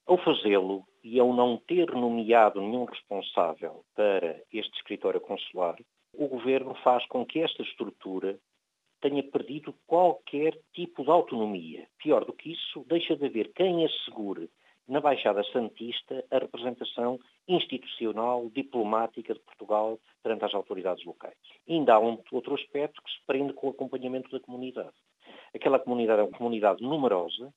Ao 0.08 0.18
fazê-lo 0.18 0.86
e 1.04 1.20
ao 1.20 1.34
não 1.34 1.58
ter 1.58 1.92
nomeado 1.92 2.62
nenhum 2.62 2.86
responsável 2.86 3.84
para 3.94 4.42
este 4.52 4.74
escritório 4.78 5.20
consular, 5.20 5.76
o 6.14 6.28
governo 6.28 6.74
faz 6.76 7.06
com 7.08 7.26
que 7.26 7.40
esta 7.40 7.62
estrutura 7.62 8.40
tenha 9.02 9.24
perdido 9.24 9.76
qualquer 9.86 10.58
tipo 10.74 11.04
de 11.04 11.10
autonomia. 11.10 11.88
Pior 11.98 12.24
do 12.24 12.34
que 12.34 12.54
isso, 12.54 12.86
deixa 12.88 13.16
de 13.16 13.26
haver 13.26 13.52
quem 13.54 13.86
assegure 13.86 14.50
na 14.92 15.00
Baixada 15.00 15.42
Santista 15.54 16.22
a 16.30 16.38
representação 16.38 17.18
institucional, 17.48 18.50
diplomática 18.54 19.34
de 19.34 19.40
Portugal 19.40 19.98
perante 20.22 20.44
as 20.44 20.54
autoridades 20.54 21.06
locais. 21.06 21.34
E 21.66 21.76
ainda 21.76 21.94
há 21.94 22.00
um 22.00 22.22
outro 22.30 22.56
aspecto 22.56 23.02
que 23.02 23.10
se 23.10 23.26
prende 23.26 23.54
com 23.54 23.68
o 23.68 23.70
acompanhamento 23.70 24.30
da 24.30 24.42
comunidade. 24.42 24.92
Aquela 25.56 25.80
comunidade 25.80 26.20
é 26.20 26.24
uma 26.26 26.38
comunidade 26.38 26.84
numerosa, 26.84 27.54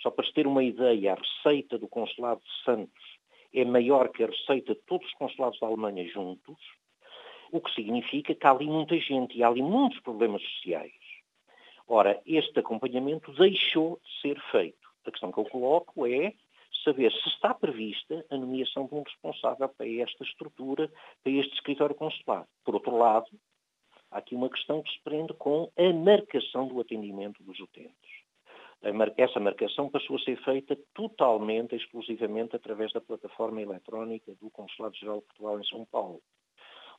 só 0.00 0.08
para 0.12 0.24
se 0.24 0.32
ter 0.32 0.46
uma 0.46 0.62
ideia, 0.62 1.14
a 1.14 1.16
receita 1.16 1.76
do 1.76 1.88
Consulado 1.88 2.40
de 2.40 2.64
Santos 2.64 3.18
é 3.52 3.64
maior 3.64 4.10
que 4.10 4.22
a 4.22 4.28
receita 4.28 4.72
de 4.72 4.80
todos 4.82 5.08
os 5.08 5.14
consulados 5.14 5.58
da 5.58 5.66
Alemanha 5.66 6.06
juntos, 6.06 6.60
o 7.50 7.60
que 7.60 7.74
significa 7.74 8.36
que 8.36 8.46
há 8.46 8.52
ali 8.52 8.66
muita 8.66 8.96
gente 9.00 9.36
e 9.36 9.42
há 9.42 9.48
ali 9.48 9.62
muitos 9.62 9.98
problemas 9.98 10.42
sociais. 10.42 10.92
Ora, 11.88 12.22
este 12.24 12.60
acompanhamento 12.60 13.32
deixou 13.32 13.98
de 14.04 14.20
ser 14.20 14.40
feito. 14.52 14.78
A 15.04 15.10
questão 15.10 15.32
que 15.32 15.38
eu 15.38 15.44
coloco 15.44 16.06
é 16.06 16.34
saber 16.84 17.12
se 17.12 17.28
está 17.30 17.54
prevista 17.54 18.24
a 18.30 18.36
nomeação 18.36 18.86
de 18.86 18.94
um 18.94 19.02
responsável 19.02 19.68
para 19.68 19.88
esta 19.88 20.24
estrutura, 20.24 20.90
para 21.22 21.32
este 21.32 21.54
escritório 21.54 21.94
consular. 21.94 22.46
Por 22.64 22.74
outro 22.74 22.96
lado, 22.96 23.26
há 24.10 24.18
aqui 24.18 24.34
uma 24.34 24.50
questão 24.50 24.82
que 24.82 24.90
se 24.92 25.00
prende 25.02 25.34
com 25.34 25.70
a 25.76 25.92
marcação 25.92 26.68
do 26.68 26.80
atendimento 26.80 27.42
dos 27.42 27.58
utentes. 27.60 28.18
Essa 29.16 29.40
marcação 29.40 29.90
passou 29.90 30.16
a 30.16 30.20
ser 30.20 30.40
feita 30.44 30.78
totalmente, 30.94 31.74
exclusivamente, 31.74 32.54
através 32.54 32.92
da 32.92 33.00
plataforma 33.00 33.60
eletrónica 33.60 34.32
do 34.40 34.50
Consulado-Geral 34.50 35.18
de 35.18 35.26
Portugal 35.26 35.58
em 35.58 35.64
São 35.64 35.84
Paulo. 35.86 36.22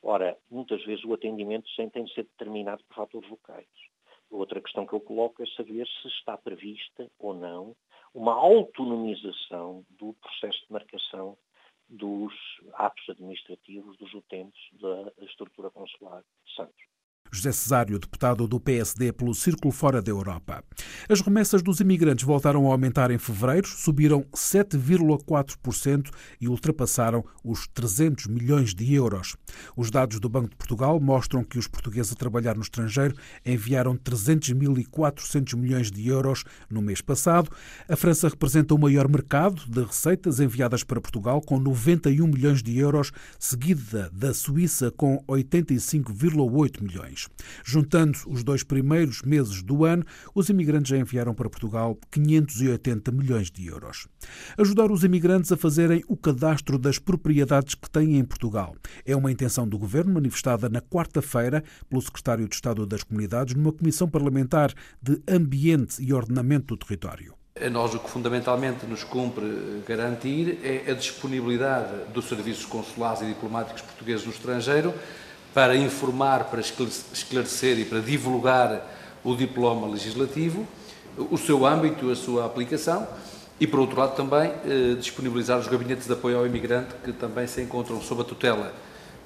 Ora, 0.04 0.38
muitas 0.50 0.84
vezes 0.84 1.04
o 1.06 1.14
atendimento 1.14 1.70
tem 1.76 2.04
de 2.04 2.14
ser 2.14 2.24
determinado 2.24 2.84
por 2.86 2.96
fatores 2.96 3.30
locais. 3.30 3.68
Outra 4.30 4.62
questão 4.62 4.86
que 4.86 4.94
eu 4.94 5.00
coloco 5.00 5.42
é 5.42 5.46
saber 5.58 5.88
se 5.88 6.08
está 6.10 6.38
prevista 6.38 7.10
ou 7.18 7.34
não 7.34 7.76
uma 8.14 8.34
autonomização 8.34 9.86
do 9.92 10.14
processo 10.14 10.60
de 10.66 10.74
marcação 10.74 11.38
dos 11.88 12.34
atos 12.74 13.10
administrativos 13.10 13.98
dos 13.98 14.14
utentes 14.14 14.62
da 14.74 15.26
estrutura 15.26 15.70
consular 15.72 16.22
de 16.22 16.54
Santos. 16.56 16.99
José 17.40 17.52
Cesário, 17.52 18.00
deputado 18.00 18.48
do 18.48 18.60
PSD 18.60 19.14
pelo 19.14 19.34
Círculo 19.34 19.72
Fora 19.72 20.02
da 20.02 20.12
Europa. 20.12 20.64
As 21.08 21.22
remessas 21.22 21.62
dos 21.62 21.80
imigrantes 21.80 22.26
voltaram 22.26 22.68
a 22.68 22.72
aumentar 22.72 23.12
em 23.12 23.18
fevereiro, 23.18 23.68
subiram 23.68 24.26
7,4% 24.34 26.10
e 26.42 26.48
ultrapassaram 26.48 27.24
os 27.44 27.68
300 27.68 28.28
milhões 28.28 28.74
de 28.74 28.94
euros. 28.94 29.36
Os 29.76 29.92
dados 29.92 30.20
do 30.20 30.28
Banco 30.28 30.50
de 30.50 30.56
Portugal 30.56 31.00
mostram 31.00 31.44
que 31.44 31.60
os 31.60 31.68
portugueses 31.68 32.12
a 32.12 32.16
trabalhar 32.16 32.56
no 32.56 32.62
estrangeiro 32.62 33.16
enviaram 33.46 33.96
300.400 33.96 35.56
milhões 35.56 35.92
de 35.92 36.08
euros 36.08 36.44
no 36.70 36.82
mês 36.82 37.02
passado. 37.02 37.50
A 37.88 37.96
França 37.96 38.28
representa 38.28 38.74
o 38.74 38.80
maior 38.80 39.08
mercado 39.08 39.64
de 39.68 39.84
receitas 39.84 40.40
enviadas 40.40 40.84
para 40.84 41.00
Portugal, 41.00 41.42
com 41.42 41.60
91 41.60 42.28
milhões 42.28 42.64
de 42.64 42.78
euros, 42.78 43.12
seguida 43.38 44.10
da 44.12 44.34
Suíça 44.34 44.92
com 44.92 45.24
85,8 45.28 46.82
milhões. 46.82 47.09
Juntando 47.64 48.18
os 48.28 48.44
dois 48.44 48.64
primeiros 48.64 49.22
meses 49.22 49.62
do 49.62 49.86
ano, 49.86 50.04
os 50.34 50.50
imigrantes 50.50 50.90
já 50.90 50.98
enviaram 50.98 51.34
para 51.34 51.50
Portugal 51.50 51.98
580 52.12 53.12
milhões 53.12 53.50
de 53.50 53.68
euros. 53.68 54.08
Ajudar 54.58 54.92
os 54.92 55.04
imigrantes 55.04 55.52
a 55.52 55.58
fazerem 55.58 56.04
o 56.08 56.18
cadastro 56.18 56.78
das 56.78 57.00
propriedades 57.00 57.76
que 57.76 57.90
têm 57.90 58.18
em 58.18 58.24
Portugal 58.24 58.76
é 59.06 59.16
uma 59.16 59.32
intenção 59.32 59.68
do 59.68 59.78
governo 59.78 60.14
manifestada 60.14 60.70
na 60.70 60.82
quarta-feira 60.82 61.64
pelo 61.90 62.02
secretário 62.02 62.48
de 62.48 62.56
Estado 62.56 62.86
das 62.86 63.04
Comunidades 63.04 63.56
numa 63.56 63.72
comissão 63.72 64.10
parlamentar 64.10 64.74
de 65.02 65.22
Ambiente 65.28 66.04
e 66.04 66.14
Ordenamento 66.14 66.76
do 66.76 66.86
Território. 66.86 67.34
A 67.62 67.70
nós 67.70 67.94
o 67.94 68.00
que 68.00 68.10
fundamentalmente 68.10 68.86
nos 68.86 69.04
cumpre 69.04 69.84
garantir 69.86 70.60
é 70.64 70.90
a 70.90 70.94
disponibilidade 70.94 72.06
dos 72.14 72.26
serviços 72.30 72.66
consulares 72.66 73.22
e 73.22 73.26
diplomáticos 73.26 73.82
portugueses 73.82 74.26
no 74.26 74.32
estrangeiro 74.32 74.94
para 75.54 75.76
informar, 75.76 76.46
para 76.46 76.62
esclarecer 76.62 77.80
e 77.80 77.86
para 77.86 78.00
divulgar 78.00 78.86
o 79.24 79.36
diploma 79.36 79.88
legislativo, 79.88 80.68
o 81.18 81.38
seu 81.38 81.66
âmbito, 81.66 82.10
a 82.10 82.16
sua 82.16 82.46
aplicação 82.46 83.08
e, 83.60 83.68
por 83.68 83.80
outro 83.80 84.00
lado, 84.00 84.16
também 84.16 84.54
eh, 84.66 84.96
disponibilizar 84.98 85.60
os 85.60 85.68
gabinetes 85.68 86.08
de 86.08 86.14
apoio 86.14 86.38
ao 86.38 86.48
imigrante 86.48 86.94
que 87.04 87.12
também 87.12 87.46
se 87.46 87.62
encontram 87.62 88.02
sob 88.02 88.22
a 88.22 88.24
tutela 88.24 88.74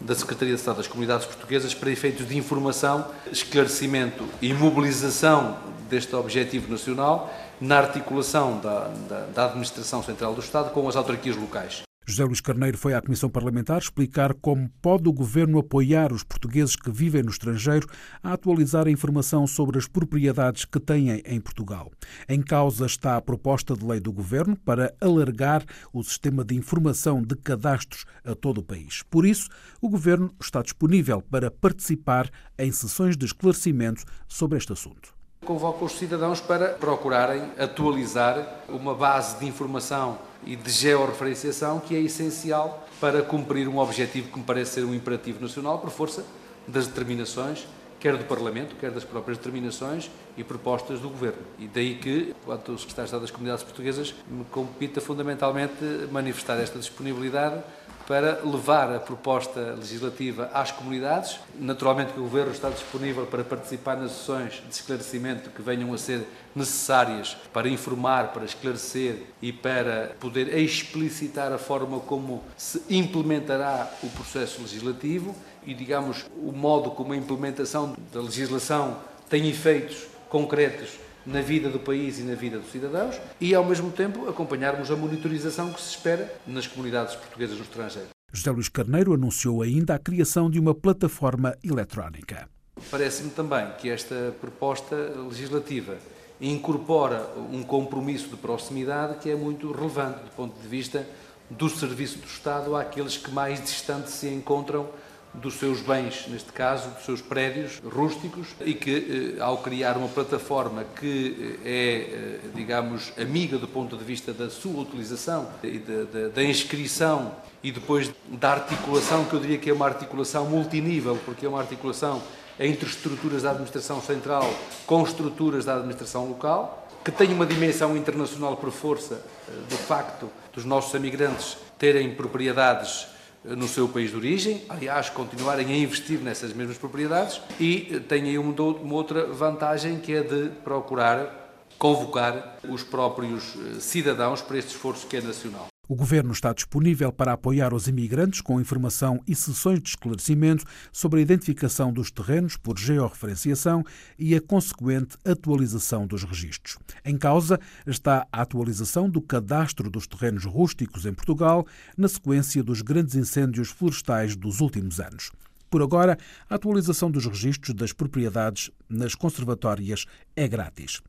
da 0.02 0.16
Secretaria 0.16 0.56
de 0.56 0.60
Estado 0.60 0.78
das 0.78 0.88
Comunidades 0.88 1.26
Portuguesas 1.26 1.74
para 1.74 1.92
efeitos 1.92 2.28
de 2.28 2.38
informação, 2.38 3.06
esclarecimento 3.32 4.26
e 4.42 4.54
mobilização 4.54 5.58
deste 5.90 6.16
objetivo 6.16 6.72
nacional 6.72 7.32
na 7.62 7.78
articulação 7.78 8.60
da, 8.60 8.88
da, 9.08 9.20
da 9.28 9.46
Administração 9.46 10.02
Central 10.02 10.34
do 10.34 10.42
Estado 10.42 10.72
com 10.72 10.90
as 10.90 10.96
autarquias 10.96 11.36
locais. 11.36 11.84
José 12.06 12.26
Luís 12.26 12.42
Carneiro 12.42 12.78
foi 12.78 12.94
à 12.94 13.02
Comissão 13.02 13.30
Parlamentar 13.30 13.78
explicar 13.78 14.34
como 14.34 14.70
pode 14.82 15.08
o 15.08 15.14
governo 15.14 15.58
apoiar 15.58 16.12
os 16.12 16.22
portugueses 16.22 16.76
que 16.76 16.92
vivem 16.92 17.24
no 17.24 17.30
estrangeiro 17.30 17.88
a 18.22 18.34
atualizar 18.34 18.88
a 18.88 18.92
informação 18.92 19.48
sobre 19.48 19.78
as 19.78 19.88
propriedades 19.88 20.66
que 20.66 20.82
têm 20.82 21.22
em 21.26 21.40
Portugal. 21.40 21.90
Em 22.28 22.42
causa 22.42 22.86
está 22.86 23.16
a 23.16 23.22
proposta 23.22 23.74
de 23.74 23.86
lei 23.86 24.02
do 24.02 24.12
governo 24.12 24.58
para 24.58 24.94
alargar 25.00 25.64
o 25.94 26.04
sistema 26.04 26.44
de 26.44 26.56
informação 26.56 27.22
de 27.22 27.38
cadastros 27.38 28.06
a 28.26 28.36
todo 28.36 28.58
o 28.58 28.64
país. 28.64 29.02
Por 29.10 29.26
isso, 29.26 29.48
o 29.80 29.88
governo 29.88 30.34
está 30.42 30.62
disponível 30.62 31.22
para 31.22 31.50
participar 31.50 32.30
em 32.58 32.72
sessões 32.72 33.16
de 33.16 33.26
esclarecimento 33.26 34.04
sobre 34.28 34.58
este 34.58 34.74
assunto. 34.74 35.14
Convoco 35.46 35.86
os 35.86 35.94
cidadãos 35.94 36.40
para 36.40 36.70
procurarem 36.70 37.52
atualizar 37.58 38.64
uma 38.70 38.94
base 38.94 39.40
de 39.40 39.46
informação 39.46 40.18
e 40.46 40.56
de 40.56 40.72
georreferenciação 40.72 41.80
que 41.80 41.96
é 41.96 42.00
essencial 42.00 42.88
para 43.00 43.22
cumprir 43.22 43.68
um 43.68 43.78
objetivo 43.78 44.30
que 44.30 44.38
me 44.38 44.46
parece 44.46 44.72
ser 44.72 44.84
um 44.84 44.94
imperativo 44.94 45.42
nacional 45.42 45.80
por 45.80 45.90
força 45.90 46.26
das 46.68 46.88
determinações, 46.88 47.68
quer 48.00 48.18
do 48.18 48.26
Parlamento, 48.26 48.76
quer 48.76 48.92
das 48.92 49.04
próprias 49.04 49.38
determinações 49.38 50.10
e 50.38 50.44
propostas 50.44 51.00
do 51.00 51.10
Governo. 51.10 51.42
E 51.58 51.68
daí 51.68 51.96
que, 51.96 52.36
quanto 52.46 52.78
Secretário 52.78 53.04
de 53.04 53.08
Estado 53.08 53.22
das 53.22 53.32
Comunidades 53.32 53.64
Portuguesas, 53.64 54.14
me 54.30 54.44
compita 54.46 55.00
fundamentalmente 55.00 55.84
manifestar 56.12 56.60
esta 56.60 56.80
disponibilidade 56.80 57.64
para 58.08 58.42
levar 58.44 58.94
a 58.94 59.00
proposta 59.00 59.76
legislativa 59.78 60.50
às 60.54 60.72
comunidades. 60.72 61.40
Naturalmente 61.60 62.14
que 62.14 62.20
o 62.20 62.24
Governo 62.24 62.52
está 62.52 62.70
disponível 62.70 63.26
para 63.26 63.44
participar 63.44 63.98
nas 63.98 64.12
sessões 64.12 64.62
de 64.68 64.74
esclarecimento 64.74 65.50
que 65.50 65.62
venham 65.62 65.94
a 65.94 65.98
ser 65.98 66.28
necessárias 66.56 67.38
para 67.54 67.70
informar, 67.70 68.34
para 68.34 68.46
esclarecer 68.46 69.24
e 69.42 69.54
para 69.54 70.16
poder 70.20 70.58
explicitar 70.58 71.52
a 71.52 71.58
forma 71.58 72.00
como 72.00 72.44
se 72.58 72.82
implementará 72.90 73.90
o 74.04 74.10
processo 74.10 74.62
legislativo 74.62 75.36
e, 75.66 75.74
digamos, 75.74 76.26
o 76.36 76.52
modo 76.52 76.92
como 76.92 77.14
a 77.14 77.18
implementação 77.18 77.96
da 78.12 78.22
legislação 78.22 78.98
tem 79.30 79.50
efeitos 79.50 80.06
concretos 80.30 80.90
na 81.26 81.42
vida 81.42 81.70
do 81.70 81.80
país 81.80 82.20
e 82.20 82.24
na 82.24 82.36
vida 82.36 82.60
dos 82.60 82.72
cidadãos 82.72 83.20
e, 83.40 83.56
ao 83.56 83.66
mesmo 83.66 83.92
tempo, 83.92 84.28
acompanharmos 84.30 84.92
a 84.92 84.96
monitorização 84.96 85.72
que 85.72 85.82
se 85.82 85.92
espera 85.92 86.34
nas 86.46 86.68
comunidades 86.68 87.16
portuguesas 87.16 87.58
no 87.58 87.64
estrangeiro. 87.64 88.10
José 88.32 88.52
Luís 88.52 88.68
Carneiro 88.68 89.14
anunciou 89.14 89.62
ainda 89.62 89.96
a 89.96 90.00
criação 90.00 90.50
de 90.50 90.60
uma 90.60 90.74
plataforma 90.74 91.56
eletrónica. 91.64 92.50
Parece-me 92.90 93.30
também 93.30 93.68
que 93.78 93.90
esta 93.90 94.34
proposta 94.42 94.96
legislativa 95.30 95.98
incorpora 96.42 97.30
um 97.52 97.64
compromisso 97.64 98.30
de 98.30 98.36
proximidade 98.36 99.20
que 99.20 99.30
é 99.30 99.36
muito 99.36 99.72
relevante 99.72 100.24
do 100.24 100.32
ponto 100.32 100.60
de 100.60 100.68
vista 100.68 101.08
do 101.50 101.70
serviço 101.70 102.18
do 102.20 102.26
Estado 102.26 102.76
àqueles 102.76 103.18
que 103.18 103.32
mais 103.32 103.62
distante 103.62 104.10
se 104.10 104.28
encontram 104.28 104.90
dos 105.34 105.56
seus 105.56 105.82
bens, 105.82 106.28
neste 106.28 106.52
caso, 106.52 106.90
dos 106.90 107.06
seus 107.06 107.22
prédios 107.22 107.82
rústicos, 107.84 108.48
e 108.62 108.74
que, 108.74 109.36
eh, 109.38 109.42
ao 109.42 109.58
criar 109.58 109.98
uma 109.98 110.08
plataforma 110.08 110.86
que 110.96 111.58
eh, 111.66 111.70
é, 111.70 111.76
eh, 111.76 112.40
digamos, 112.54 113.12
amiga 113.18 113.58
do 113.58 113.68
ponto 113.68 113.98
de 113.98 114.04
vista 114.04 114.32
da 114.32 114.50
sua 114.50 114.82
utilização 114.82 115.48
e 115.64 115.80
da, 115.80 116.30
da 116.30 116.44
inscrição 116.44 117.36
e 117.64 117.72
depois 117.72 118.12
da 118.28 118.52
articulação, 118.52 119.26
que 119.26 119.34
eu 119.34 119.40
diria 119.40 119.58
que 119.58 119.70
é 119.70 119.74
uma 119.74 119.88
articulação 119.88 120.46
multinível, 120.46 121.18
porque 121.26 121.46
é 121.46 121.50
uma 121.50 121.60
articulação 121.60 122.22
entre 122.60 122.88
estruturas 122.88 123.42
da 123.42 123.50
administração 123.50 124.00
central 124.02 124.48
com 124.86 125.02
estruturas 125.04 125.66
da 125.66 125.76
administração 125.76 126.28
local, 126.28 126.88
que 127.04 127.12
tem 127.12 127.34
uma 127.34 127.46
dimensão 127.46 127.98
internacional 127.98 128.56
por 128.56 128.72
força 128.72 129.20
do 129.68 129.76
facto 129.76 130.30
dos 130.54 130.64
nossos 130.64 130.94
imigrantes 130.94 131.58
terem 131.78 132.14
propriedades 132.14 133.08
no 133.44 133.68
seu 133.68 133.88
país 133.88 134.12
de 134.12 134.18
origem, 134.18 134.62
aliás, 134.70 135.10
continuarem 135.10 135.68
a 135.68 135.78
investir 135.78 136.20
nessas 136.20 136.54
mesmas 136.54 136.78
propriedades 136.78 137.42
e 137.60 138.02
tem 138.08 138.24
aí 138.24 138.38
uma 138.38 138.94
outra 138.94 139.28
vantagem 139.28 140.00
que 140.00 140.14
é 140.14 140.24
de 140.24 140.50
procurar 140.64 141.44
convocar 141.78 142.60
os 142.70 142.84
próprios 142.84 143.56
eh, 143.56 143.80
cidadãos 143.80 144.42
para 144.42 144.58
este 144.58 144.70
esforço 144.72 145.06
que 145.08 145.18
é 145.18 145.22
nacional. 145.22 145.68
O 145.90 145.96
Governo 145.96 146.32
está 146.32 146.54
disponível 146.54 147.12
para 147.12 147.34
apoiar 147.34 147.74
os 147.74 147.90
imigrantes 147.90 148.40
com 148.40 148.62
informação 148.62 149.20
e 149.28 149.36
sessões 149.36 149.82
de 149.82 149.90
esclarecimento 149.90 150.64
sobre 150.94 151.20
a 151.20 151.22
identificação 151.22 151.92
dos 151.92 152.10
terrenos 152.10 152.56
por 152.56 152.80
georreferenciação 152.80 153.84
e 154.18 154.34
a 154.34 154.40
consequente 154.40 155.18
atualização 155.26 156.08
dos 156.08 156.24
registros. 156.24 156.78
Em 157.06 157.18
causa 157.18 157.60
está 157.86 158.28
a 158.32 158.42
atualização 158.42 159.10
do 159.10 159.22
cadastro 159.22 159.90
dos 159.90 160.08
terrenos 160.08 160.46
rústicos 160.46 161.06
em 161.06 161.14
Portugal, 161.14 161.68
na 161.98 162.08
sequência 162.08 162.64
dos 162.64 162.82
grandes 162.82 163.16
incêndios 163.16 163.70
florestais 163.70 164.36
dos 164.36 164.62
últimos 164.62 165.00
anos. 165.00 165.32
Por 165.74 165.82
agora, 165.82 166.20
a 166.48 166.54
atualização 166.54 167.10
dos 167.10 167.26
registros 167.26 167.74
das 167.74 167.92
propriedades 167.92 168.70
nas 168.88 169.16
conservatórias 169.16 170.06
é 170.36 170.48
grátis. 170.48 171.02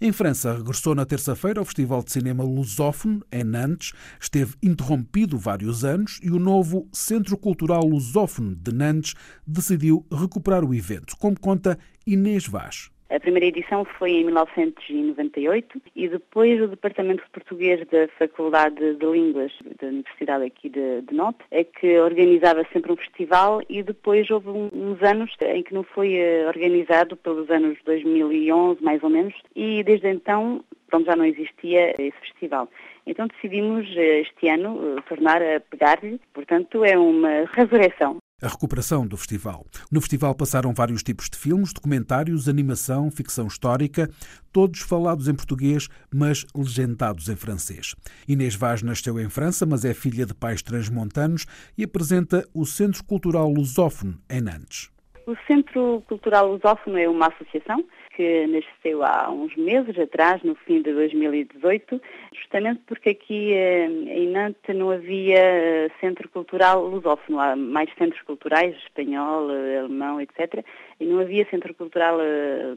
Em 0.00 0.12
França, 0.12 0.54
regressou 0.54 0.94
na 0.94 1.04
terça-feira 1.04 1.58
ao 1.58 1.64
Festival 1.64 2.04
de 2.04 2.12
Cinema 2.12 2.44
Lusófono, 2.44 3.20
em 3.32 3.42
Nantes. 3.42 3.92
Esteve 4.20 4.54
interrompido 4.62 5.36
vários 5.36 5.84
anos 5.84 6.20
e 6.22 6.30
o 6.30 6.38
novo 6.38 6.88
Centro 6.92 7.36
Cultural 7.36 7.84
Lusófono 7.84 8.54
de 8.54 8.72
Nantes 8.72 9.14
decidiu 9.44 10.06
recuperar 10.08 10.64
o 10.64 10.72
evento, 10.72 11.16
como 11.16 11.36
conta 11.40 11.76
Inês 12.06 12.46
Vaz. 12.46 12.92
A 13.14 13.20
primeira 13.20 13.44
edição 13.44 13.84
foi 13.84 14.12
em 14.12 14.24
1998 14.24 15.82
e 15.94 16.08
depois 16.08 16.58
o 16.62 16.66
Departamento 16.66 17.22
de 17.22 17.30
Português 17.30 17.86
da 17.88 18.08
Faculdade 18.18 18.94
de 18.94 19.04
Línguas 19.04 19.52
da 19.78 19.88
Universidade 19.88 20.46
aqui 20.46 20.70
de, 20.70 21.02
de 21.02 21.14
Note 21.14 21.40
é 21.50 21.62
que 21.62 22.00
organizava 22.00 22.66
sempre 22.72 22.90
um 22.90 22.96
festival 22.96 23.60
e 23.68 23.82
depois 23.82 24.30
houve 24.30 24.48
uns 24.48 25.02
anos 25.02 25.30
em 25.42 25.62
que 25.62 25.74
não 25.74 25.82
foi 25.82 26.14
eh, 26.14 26.46
organizado, 26.46 27.14
pelos 27.14 27.50
anos 27.50 27.76
2011 27.84 28.82
mais 28.82 29.02
ou 29.02 29.10
menos, 29.10 29.34
e 29.54 29.82
desde 29.82 30.08
então 30.08 30.64
pronto, 30.88 31.04
já 31.04 31.14
não 31.14 31.26
existia 31.26 31.90
esse 32.00 32.18
festival. 32.18 32.66
Então 33.06 33.26
decidimos 33.26 33.86
eh, 33.94 34.20
este 34.20 34.48
ano 34.48 34.96
eh, 34.96 35.02
tornar 35.06 35.42
a 35.42 35.60
pegar-lhe, 35.60 36.18
portanto 36.32 36.82
é 36.82 36.96
uma 36.96 37.44
resurreição 37.52 38.22
a 38.42 38.48
recuperação 38.48 39.06
do 39.06 39.16
festival. 39.16 39.64
No 39.90 40.00
festival 40.00 40.34
passaram 40.34 40.74
vários 40.74 41.02
tipos 41.02 41.30
de 41.30 41.38
filmes, 41.38 41.72
documentários, 41.72 42.48
animação, 42.48 43.10
ficção 43.10 43.46
histórica, 43.46 44.10
todos 44.52 44.80
falados 44.80 45.28
em 45.28 45.34
português, 45.34 45.88
mas 46.12 46.44
legendados 46.54 47.28
em 47.28 47.36
francês. 47.36 47.94
Inês 48.26 48.54
Vaz 48.54 48.82
nasceu 48.82 49.18
em 49.20 49.28
França, 49.30 49.64
mas 49.64 49.84
é 49.84 49.94
filha 49.94 50.26
de 50.26 50.34
pais 50.34 50.60
transmontanos 50.62 51.46
e 51.78 51.84
apresenta 51.84 52.46
o 52.52 52.66
Centro 52.66 53.04
Cultural 53.04 53.48
Lusófono 53.48 54.18
em 54.28 54.40
Nantes. 54.40 54.90
O 55.26 55.36
Centro 55.46 56.02
Cultural 56.08 56.52
Lusófono 56.52 56.98
é 56.98 57.08
uma 57.08 57.28
associação 57.28 57.84
que 58.16 58.46
nasceu 58.46 59.02
há 59.02 59.30
uns 59.30 59.54
meses 59.56 59.98
atrás, 59.98 60.42
no 60.42 60.54
fim 60.54 60.82
de 60.82 60.92
2018, 60.92 62.00
justamente 62.34 62.80
porque 62.86 63.10
aqui 63.10 63.52
eh, 63.52 63.86
em 63.86 64.28
Nantes 64.28 64.76
não 64.76 64.90
havia 64.90 65.38
eh, 65.38 65.90
centro 66.00 66.28
cultural 66.28 66.84
lusófono. 66.86 67.40
Há 67.40 67.56
mais 67.56 67.88
centros 67.96 68.22
culturais, 68.22 68.76
espanhol, 68.76 69.50
eh, 69.50 69.78
alemão, 69.78 70.20
etc. 70.20 70.64
E 71.00 71.04
não 71.04 71.20
havia 71.20 71.46
centro 71.50 71.74
cultural 71.74 72.18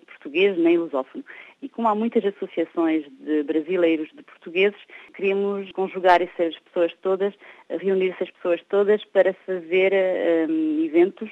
português 0.07 0.57
nem 0.57 0.77
lusófono. 0.77 1.23
E 1.61 1.69
como 1.69 1.87
há 1.87 1.95
muitas 1.95 2.23
associações 2.25 3.05
de 3.19 3.43
brasileiros, 3.43 4.09
de 4.13 4.23
portugueses, 4.23 4.79
queríamos 5.15 5.71
conjugar 5.71 6.21
essas 6.21 6.57
pessoas 6.59 6.93
todas, 7.01 7.33
reunir 7.69 8.11
essas 8.11 8.29
pessoas 8.31 8.61
todas 8.69 9.03
para 9.05 9.33
fazer 9.45 9.93
um, 10.49 10.83
eventos 10.83 11.29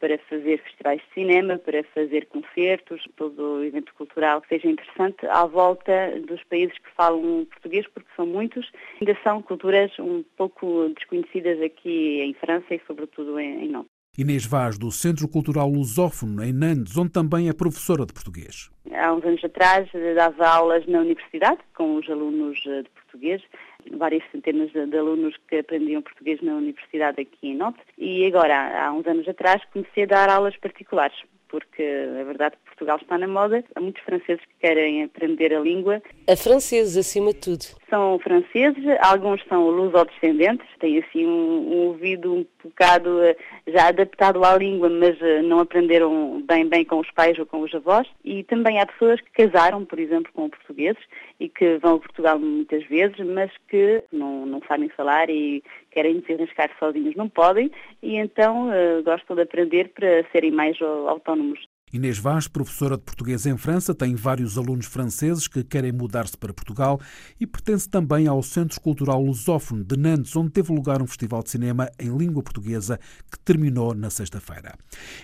para 0.00 0.18
fazer 0.28 0.58
festivais 0.62 1.00
de 1.00 1.14
cinema, 1.14 1.58
para 1.58 1.82
fazer 1.94 2.26
concertos, 2.26 3.02
todo 3.16 3.56
o 3.58 3.64
evento 3.64 3.92
cultural 3.94 4.40
que 4.40 4.48
seja 4.48 4.68
interessante 4.68 5.26
à 5.26 5.46
volta 5.46 6.20
dos 6.26 6.42
países 6.44 6.76
que 6.78 6.90
falam 6.96 7.46
português, 7.50 7.86
porque 7.88 8.08
são 8.16 8.26
muitos. 8.26 8.70
Ainda 9.00 9.16
são 9.22 9.42
culturas 9.42 9.90
um 9.98 10.22
pouco 10.36 10.88
desconhecidas 10.96 11.60
aqui 11.60 12.20
em 12.20 12.34
França 12.34 12.74
e 12.74 12.80
sobretudo 12.86 13.38
em, 13.38 13.68
Nantes. 13.68 13.86
Inês 14.18 14.46
Vaz, 14.46 14.78
do 14.78 14.90
Centro 14.90 15.28
Cultural 15.28 15.68
Lusófono, 15.68 16.42
em 16.42 16.50
Nantes, 16.50 16.96
onde 16.96 17.10
também 17.10 17.50
é 17.50 17.52
professora 17.52 18.06
de 18.06 18.14
português. 18.14 18.70
Há 18.90 19.12
uns 19.12 19.22
anos 19.24 19.44
atrás 19.44 19.90
dava 20.14 20.48
aulas 20.48 20.86
na 20.86 21.00
universidade 21.00 21.58
com 21.74 21.96
os 21.96 22.08
alunos 22.08 22.58
de 22.58 22.84
português 23.16 23.42
várias 23.96 24.22
centenas 24.30 24.70
de, 24.72 24.98
alunos 24.98 25.34
que 25.48 25.56
aprendiam 25.56 26.02
português 26.02 26.40
na 26.42 26.54
universidade 26.54 27.20
aqui 27.20 27.48
em 27.48 27.56
Note 27.56 27.78
e 27.96 28.26
agora, 28.26 28.84
há 28.84 28.92
uns 28.92 29.06
anos 29.06 29.26
atrás, 29.28 29.62
comecei 29.72 30.04
a 30.04 30.06
dar 30.06 30.28
aulas 30.28 30.56
particulares 30.56 31.16
porque 31.48 31.82
é 31.82 32.24
verdade 32.24 32.56
que 32.56 32.64
Portugal 32.64 32.98
está 33.00 33.16
na 33.16 33.28
moda. 33.28 33.64
Há 33.74 33.80
muitos 33.80 34.02
franceses 34.02 34.44
que 34.44 34.66
querem 34.66 35.04
aprender 35.04 35.54
a 35.54 35.60
língua. 35.60 36.02
A 36.28 36.34
francesa, 36.34 36.98
acima 36.98 37.32
de 37.32 37.38
tudo. 37.38 37.64
são 37.88 38.18
franceses, 38.18 38.84
alguns 39.00 39.40
são 39.48 39.70
luso-descendentes, 39.70 40.66
têm 40.80 40.98
assim 40.98 41.24
um, 41.24 41.72
um, 41.72 41.86
ouvido 41.86 42.34
um 42.34 42.46
bocado 42.64 43.22
eh, 43.22 43.36
já 43.68 43.86
adaptado 43.86 44.44
à 44.44 44.58
língua, 44.58 44.90
mas 44.90 45.16
eh, 45.22 45.40
não 45.42 45.60
aprenderam 45.60 46.42
bem 46.44 46.68
bem 46.68 46.84
com 46.84 46.98
os 46.98 47.08
pais 47.12 47.38
ou 47.38 47.46
com 47.46 47.60
os 47.60 47.72
avós. 47.72 48.08
E 48.24 48.42
também 48.42 48.80
há 48.80 48.86
pessoas 48.86 49.20
que 49.20 49.46
casaram, 49.46 49.84
por 49.84 50.00
exemplo, 50.00 50.32
com 50.34 50.50
portugueses 50.50 51.02
e 51.38 51.48
que 51.48 51.78
vão 51.78 51.94
a 51.94 52.00
Portugal 52.00 52.40
muitas 52.40 52.84
vezes, 52.86 53.18
mas 53.24 53.52
que 53.68 54.02
não, 54.10 54.44
não 54.46 54.60
sabem 54.66 54.88
falar 54.88 55.30
e 55.30 55.62
querem 55.92 56.18
desenrascar 56.18 56.70
sozinhos, 56.80 57.14
não 57.14 57.28
podem, 57.28 57.70
e 58.02 58.16
então 58.16 58.68
uh, 58.68 59.02
gostam 59.04 59.36
de 59.36 59.42
aprender 59.42 59.90
para 59.94 60.24
serem 60.32 60.50
mais 60.50 60.76
autónomos. 60.82 61.60
Inês 61.96 62.18
Vaz, 62.18 62.46
professora 62.46 62.98
de 62.98 63.04
português 63.04 63.46
em 63.46 63.56
França, 63.56 63.94
tem 63.94 64.14
vários 64.14 64.58
alunos 64.58 64.84
franceses 64.84 65.48
que 65.48 65.64
querem 65.64 65.92
mudar-se 65.92 66.36
para 66.36 66.52
Portugal 66.52 67.00
e 67.40 67.46
pertence 67.46 67.88
também 67.88 68.26
ao 68.26 68.42
Centro 68.42 68.78
Cultural 68.82 69.22
Lusófono 69.22 69.82
de 69.82 69.96
Nantes, 69.96 70.36
onde 70.36 70.50
teve 70.50 70.74
lugar 70.74 71.00
um 71.00 71.06
festival 71.06 71.42
de 71.42 71.48
cinema 71.48 71.90
em 71.98 72.14
língua 72.14 72.42
portuguesa 72.42 73.00
que 73.32 73.38
terminou 73.38 73.94
na 73.94 74.10
sexta-feira. 74.10 74.74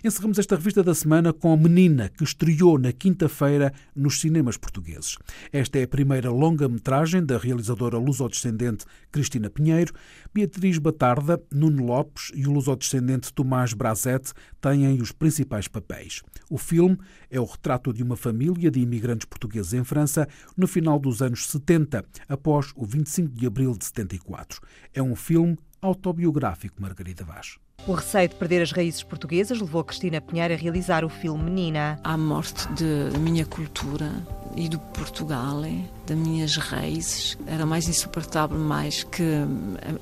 Encerramos 0.02 0.38
esta 0.38 0.56
revista 0.56 0.82
da 0.82 0.94
semana 0.94 1.30
com 1.30 1.52
a 1.52 1.56
Menina, 1.58 2.08
que 2.08 2.24
estreou 2.24 2.78
na 2.78 2.90
quinta-feira 2.90 3.70
nos 3.94 4.18
cinemas 4.18 4.56
portugueses. 4.56 5.18
Esta 5.52 5.78
é 5.78 5.82
a 5.82 5.88
primeira 5.88 6.30
longa-metragem 6.30 7.22
da 7.22 7.36
realizadora 7.36 7.98
luso-descendente 7.98 8.86
Cristina 9.10 9.50
Pinheiro. 9.50 9.92
Beatriz 10.32 10.78
Batarda, 10.78 11.38
Nuno 11.52 11.84
Lopes 11.84 12.32
e 12.34 12.46
o 12.46 12.50
luso-descendente 12.50 13.30
Tomás 13.30 13.74
Brazete 13.74 14.32
têm 14.58 15.02
os 15.02 15.12
principais 15.12 15.68
papéis. 15.68 16.22
O 16.48 16.56
filme 16.62 16.98
é 17.30 17.40
o 17.40 17.44
retrato 17.44 17.92
de 17.92 18.02
uma 18.02 18.16
família 18.16 18.70
de 18.70 18.80
imigrantes 18.80 19.26
portugueses 19.26 19.74
em 19.74 19.84
França 19.84 20.26
no 20.56 20.66
final 20.66 20.98
dos 20.98 21.20
anos 21.20 21.46
70, 21.46 22.04
após 22.28 22.72
o 22.76 22.86
25 22.86 23.34
de 23.34 23.46
abril 23.46 23.76
de 23.76 23.84
74. 23.84 24.60
É 24.94 25.02
um 25.02 25.14
filme 25.16 25.58
autobiográfico, 25.80 26.80
Margarida 26.80 27.24
Vaz. 27.24 27.58
O 27.84 27.94
receio 27.94 28.28
de 28.28 28.36
perder 28.36 28.62
as 28.62 28.70
raízes 28.70 29.02
portuguesas 29.02 29.60
levou 29.60 29.82
Cristina 29.82 30.20
Pinheiro 30.20 30.54
a 30.54 30.56
realizar 30.56 31.04
o 31.04 31.08
filme 31.08 31.42
Menina. 31.42 31.98
A 32.04 32.16
morte 32.16 32.68
da 32.68 33.18
minha 33.18 33.44
cultura 33.44 34.08
e 34.56 34.68
do 34.68 34.78
Portugal, 34.78 35.62
das 36.06 36.16
minhas 36.16 36.56
raízes, 36.56 37.36
era 37.46 37.64
mais 37.64 37.88
insuportável 37.88 38.58
mais 38.58 39.02
que 39.04 39.22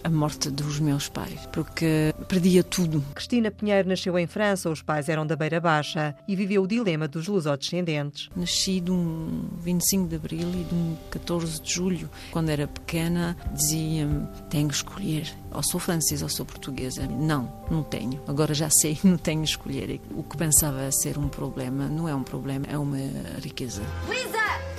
a 0.02 0.10
morte 0.10 0.50
dos 0.50 0.80
meus 0.80 1.08
pais, 1.08 1.46
porque 1.52 2.14
perdia 2.28 2.62
tudo. 2.62 3.04
Cristina 3.14 3.50
Pinheiro 3.50 3.88
nasceu 3.88 4.18
em 4.18 4.26
França, 4.26 4.70
os 4.70 4.82
pais 4.82 5.08
eram 5.08 5.26
da 5.26 5.36
Beira 5.36 5.60
Baixa 5.60 6.14
e 6.26 6.34
viveu 6.36 6.62
o 6.62 6.66
dilema 6.66 7.06
dos 7.06 7.26
lusodescendentes. 7.28 8.28
Nasci 8.34 8.80
de 8.80 8.90
um 8.90 9.48
25 9.60 10.08
de 10.08 10.16
abril 10.16 10.48
e 10.48 10.64
de 10.64 10.74
um 10.74 10.96
14 11.10 11.60
de 11.62 11.72
julho. 11.72 12.10
Quando 12.30 12.50
era 12.50 12.66
pequena, 12.66 13.36
dizia-me: 13.52 14.26
tenho 14.48 14.68
que 14.68 14.74
escolher, 14.74 15.32
ou 15.52 15.62
sou 15.62 15.80
francesa 15.80 16.24
ou 16.24 16.28
sou 16.28 16.46
portuguesa. 16.46 17.06
Não, 17.06 17.52
não 17.70 17.82
tenho. 17.82 18.20
Agora 18.26 18.54
já 18.54 18.70
sei, 18.70 18.98
não 19.04 19.16
tenho 19.16 19.42
que 19.42 19.50
escolher. 19.50 20.00
O 20.14 20.22
que 20.22 20.36
pensava 20.36 20.90
ser 20.92 21.18
um 21.18 21.28
problema 21.28 21.88
não 21.88 22.08
é 22.08 22.14
um 22.14 22.22
problema, 22.22 22.66
é 22.68 22.78
uma 22.78 22.98
riqueza. 23.42 23.82
Luísa, 24.06 24.69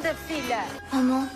anda, 0.00 0.14
filha! 0.14 0.64
Maman, 0.92 1.28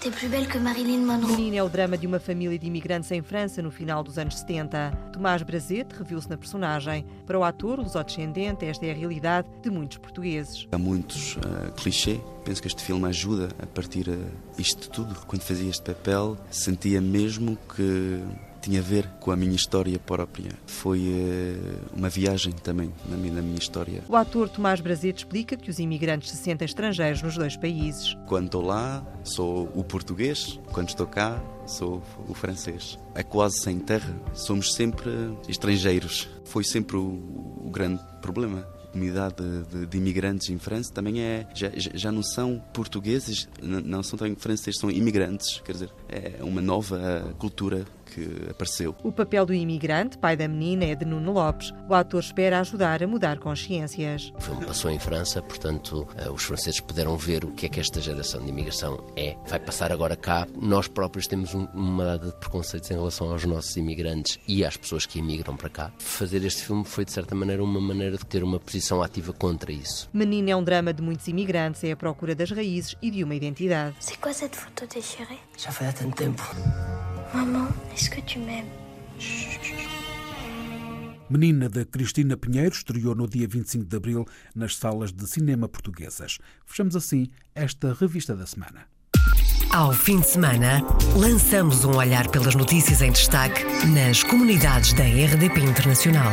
T'es 0.00 0.10
plus 0.10 0.28
belle 0.28 0.46
que 0.46 0.58
Marilyn 0.58 1.04
Monroe. 1.04 1.36
Menina 1.36 1.56
é 1.56 1.62
o 1.62 1.68
drama 1.68 1.98
de 1.98 2.06
uma 2.06 2.18
família 2.18 2.58
de 2.58 2.66
imigrantes 2.66 3.10
em 3.10 3.22
França 3.22 3.60
no 3.60 3.70
final 3.70 4.02
dos 4.02 4.18
anos 4.18 4.38
70. 4.38 4.90
Tomás 5.12 5.42
Brazete 5.42 5.94
reviu-se 5.96 6.28
na 6.28 6.36
personagem. 6.36 7.04
Para 7.26 7.38
o 7.38 7.44
ator 7.44 7.78
luso-descendente, 7.78 8.64
esta 8.64 8.86
é 8.86 8.90
a 8.90 8.94
realidade 8.94 9.48
de 9.62 9.70
muitos 9.70 9.98
portugueses. 9.98 10.66
Há 10.70 10.78
muitos 10.78 11.36
uh, 11.36 11.72
clichês. 11.76 12.20
Penso 12.44 12.62
que 12.62 12.68
este 12.68 12.82
filme 12.82 13.06
ajuda 13.06 13.48
a 13.60 13.66
partir 13.66 14.08
uh, 14.08 14.18
isto 14.58 14.88
tudo. 14.90 15.14
Quando 15.26 15.42
fazia 15.42 15.68
este 15.68 15.82
papel, 15.82 16.38
sentia 16.50 17.00
mesmo 17.00 17.58
que 17.74 18.20
tinha 18.66 18.80
a 18.80 18.82
ver 18.82 19.06
com 19.20 19.30
a 19.30 19.36
minha 19.36 19.54
história 19.54 19.96
própria. 19.96 20.50
Foi 20.66 20.98
uh, 20.98 21.96
uma 21.96 22.08
viagem 22.08 22.52
também 22.52 22.92
na 23.08 23.16
minha, 23.16 23.34
na 23.34 23.40
minha, 23.40 23.58
história. 23.58 24.02
O 24.08 24.16
ator 24.16 24.48
Tomás 24.48 24.80
Brazete 24.80 25.18
explica 25.18 25.56
que 25.56 25.70
os 25.70 25.78
imigrantes 25.78 26.32
se 26.32 26.36
sentem 26.36 26.66
estrangeiros 26.66 27.22
nos 27.22 27.36
dois 27.36 27.56
países. 27.56 28.16
Quando 28.26 28.46
estou 28.46 28.62
lá, 28.62 29.06
sou 29.22 29.70
o 29.72 29.84
português. 29.84 30.58
Quando 30.72 30.88
estou 30.88 31.06
cá, 31.06 31.40
sou 31.64 32.02
o 32.28 32.34
francês. 32.34 32.98
É 33.14 33.22
quase 33.22 33.60
sem 33.60 33.78
terra. 33.78 34.20
Somos 34.34 34.74
sempre 34.74 35.10
estrangeiros. 35.48 36.28
Foi 36.44 36.64
sempre 36.64 36.96
o, 36.96 37.62
o 37.64 37.70
grande 37.70 38.02
problema 38.20 38.66
comunidade 38.96 39.34
de, 39.70 39.84
de, 39.84 39.98
imigrantes 39.98 40.48
em 40.48 40.58
França 40.58 40.90
também 40.90 41.20
é 41.20 41.46
já, 41.54 41.70
já 41.74 42.10
não 42.10 42.22
são 42.22 42.62
portugueses, 42.72 43.46
não 43.60 44.02
são 44.02 44.18
também 44.18 44.34
franceses, 44.34 44.80
são 44.80 44.90
imigrantes. 44.90 45.60
Quer 45.60 45.72
dizer, 45.72 45.90
é 46.08 46.42
uma 46.42 46.62
nova 46.62 47.34
cultura 47.38 47.84
que 48.06 48.50
apareceu. 48.50 48.94
O 49.02 49.12
papel 49.12 49.44
do 49.44 49.52
imigrante, 49.52 50.16
pai 50.16 50.36
da 50.36 50.48
menina, 50.48 50.84
é 50.84 50.94
de 50.94 51.04
Nuno 51.04 51.32
Lopes. 51.32 51.72
O 51.88 51.94
ator 51.94 52.20
espera 52.20 52.60
ajudar 52.60 53.02
a 53.02 53.06
mudar 53.06 53.38
consciências. 53.38 54.32
O 54.36 54.40
filme 54.40 54.64
passou 54.64 54.90
em 54.90 54.98
França, 54.98 55.42
portanto, 55.42 56.06
eh, 56.16 56.30
os 56.30 56.44
franceses 56.44 56.80
puderam 56.80 57.16
ver 57.16 57.44
o 57.44 57.52
que 57.52 57.66
é 57.66 57.68
que 57.68 57.80
esta 57.80 58.00
geração 58.00 58.42
de 58.42 58.48
imigração 58.48 59.04
é. 59.16 59.36
Vai 59.46 59.58
passar 59.58 59.92
agora 59.92 60.16
cá. 60.16 60.46
Nós 60.60 60.88
próprios 60.88 61.26
temos 61.26 61.52
uma 61.54 62.04
data 62.04 62.26
de 62.26 62.36
preconceitos 62.36 62.90
em 62.90 62.94
relação 62.94 63.30
aos 63.30 63.44
nossos 63.44 63.76
imigrantes 63.76 64.38
e 64.46 64.64
às 64.64 64.76
pessoas 64.76 65.06
que 65.06 65.18
imigram 65.18 65.56
para 65.56 65.68
cá. 65.68 65.92
Fazer 65.98 66.44
este 66.44 66.62
filme 66.62 66.84
foi, 66.84 67.04
de 67.04 67.12
certa 67.12 67.34
maneira, 67.34 67.62
uma 67.62 67.80
maneira 67.80 68.16
de 68.16 68.24
ter 68.24 68.42
uma 68.42 68.58
posição 68.60 69.02
ativa 69.02 69.32
contra 69.32 69.72
isso. 69.72 70.08
Menina 70.12 70.50
é 70.50 70.56
um 70.56 70.62
drama 70.64 70.92
de 70.92 71.02
muitos 71.02 71.26
imigrantes, 71.28 71.82
é 71.84 71.92
a 71.92 71.96
procura 71.96 72.34
das 72.34 72.50
raízes 72.50 72.94
e 73.02 73.10
de 73.10 73.24
uma 73.24 73.34
identidade. 73.34 73.96
C'est 74.00 74.18
quoi 74.20 74.32
cette 74.32 74.56
photo 74.56 74.86
déchirée? 74.86 75.38
Já 75.56 75.70
foi 75.70 75.86
há 75.86 75.92
tanto 75.92 76.16
tempo. 76.16 76.42
Maman, 77.36 77.68
est-ce 77.92 78.08
que 78.08 78.22
tu 78.22 78.38
m'aimes? 78.38 78.70
Menina 81.28 81.68
da 81.68 81.84
Cristina 81.84 82.34
Pinheiro 82.34 82.74
estreou 82.74 83.14
no 83.14 83.28
dia 83.28 83.46
25 83.46 83.84
de 83.84 83.96
abril 83.96 84.24
nas 84.54 84.76
salas 84.76 85.12
de 85.12 85.26
cinema 85.26 85.68
portuguesas. 85.68 86.38
Fechamos 86.64 86.96
assim 86.96 87.28
esta 87.54 87.92
revista 87.92 88.34
da 88.34 88.46
semana. 88.46 88.86
Ao 89.70 89.92
fim 89.92 90.20
de 90.20 90.28
semana, 90.28 90.80
lançamos 91.14 91.84
um 91.84 91.96
olhar 91.96 92.26
pelas 92.28 92.54
notícias 92.54 93.02
em 93.02 93.12
destaque 93.12 93.62
nas 93.88 94.22
comunidades 94.22 94.94
da 94.94 95.04
RDP 95.04 95.60
Internacional. 95.60 96.32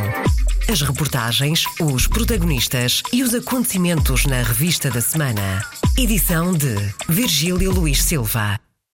As 0.71 0.81
reportagens, 0.81 1.65
os 1.81 2.07
protagonistas 2.07 3.03
e 3.11 3.23
os 3.23 3.33
acontecimentos 3.33 4.25
na 4.25 4.41
revista 4.41 4.89
da 4.89 5.01
semana. 5.01 5.61
Edição 5.97 6.53
de 6.53 6.75
Virgílio 7.09 7.71
Luís 7.71 8.01
Silva. 8.01 8.57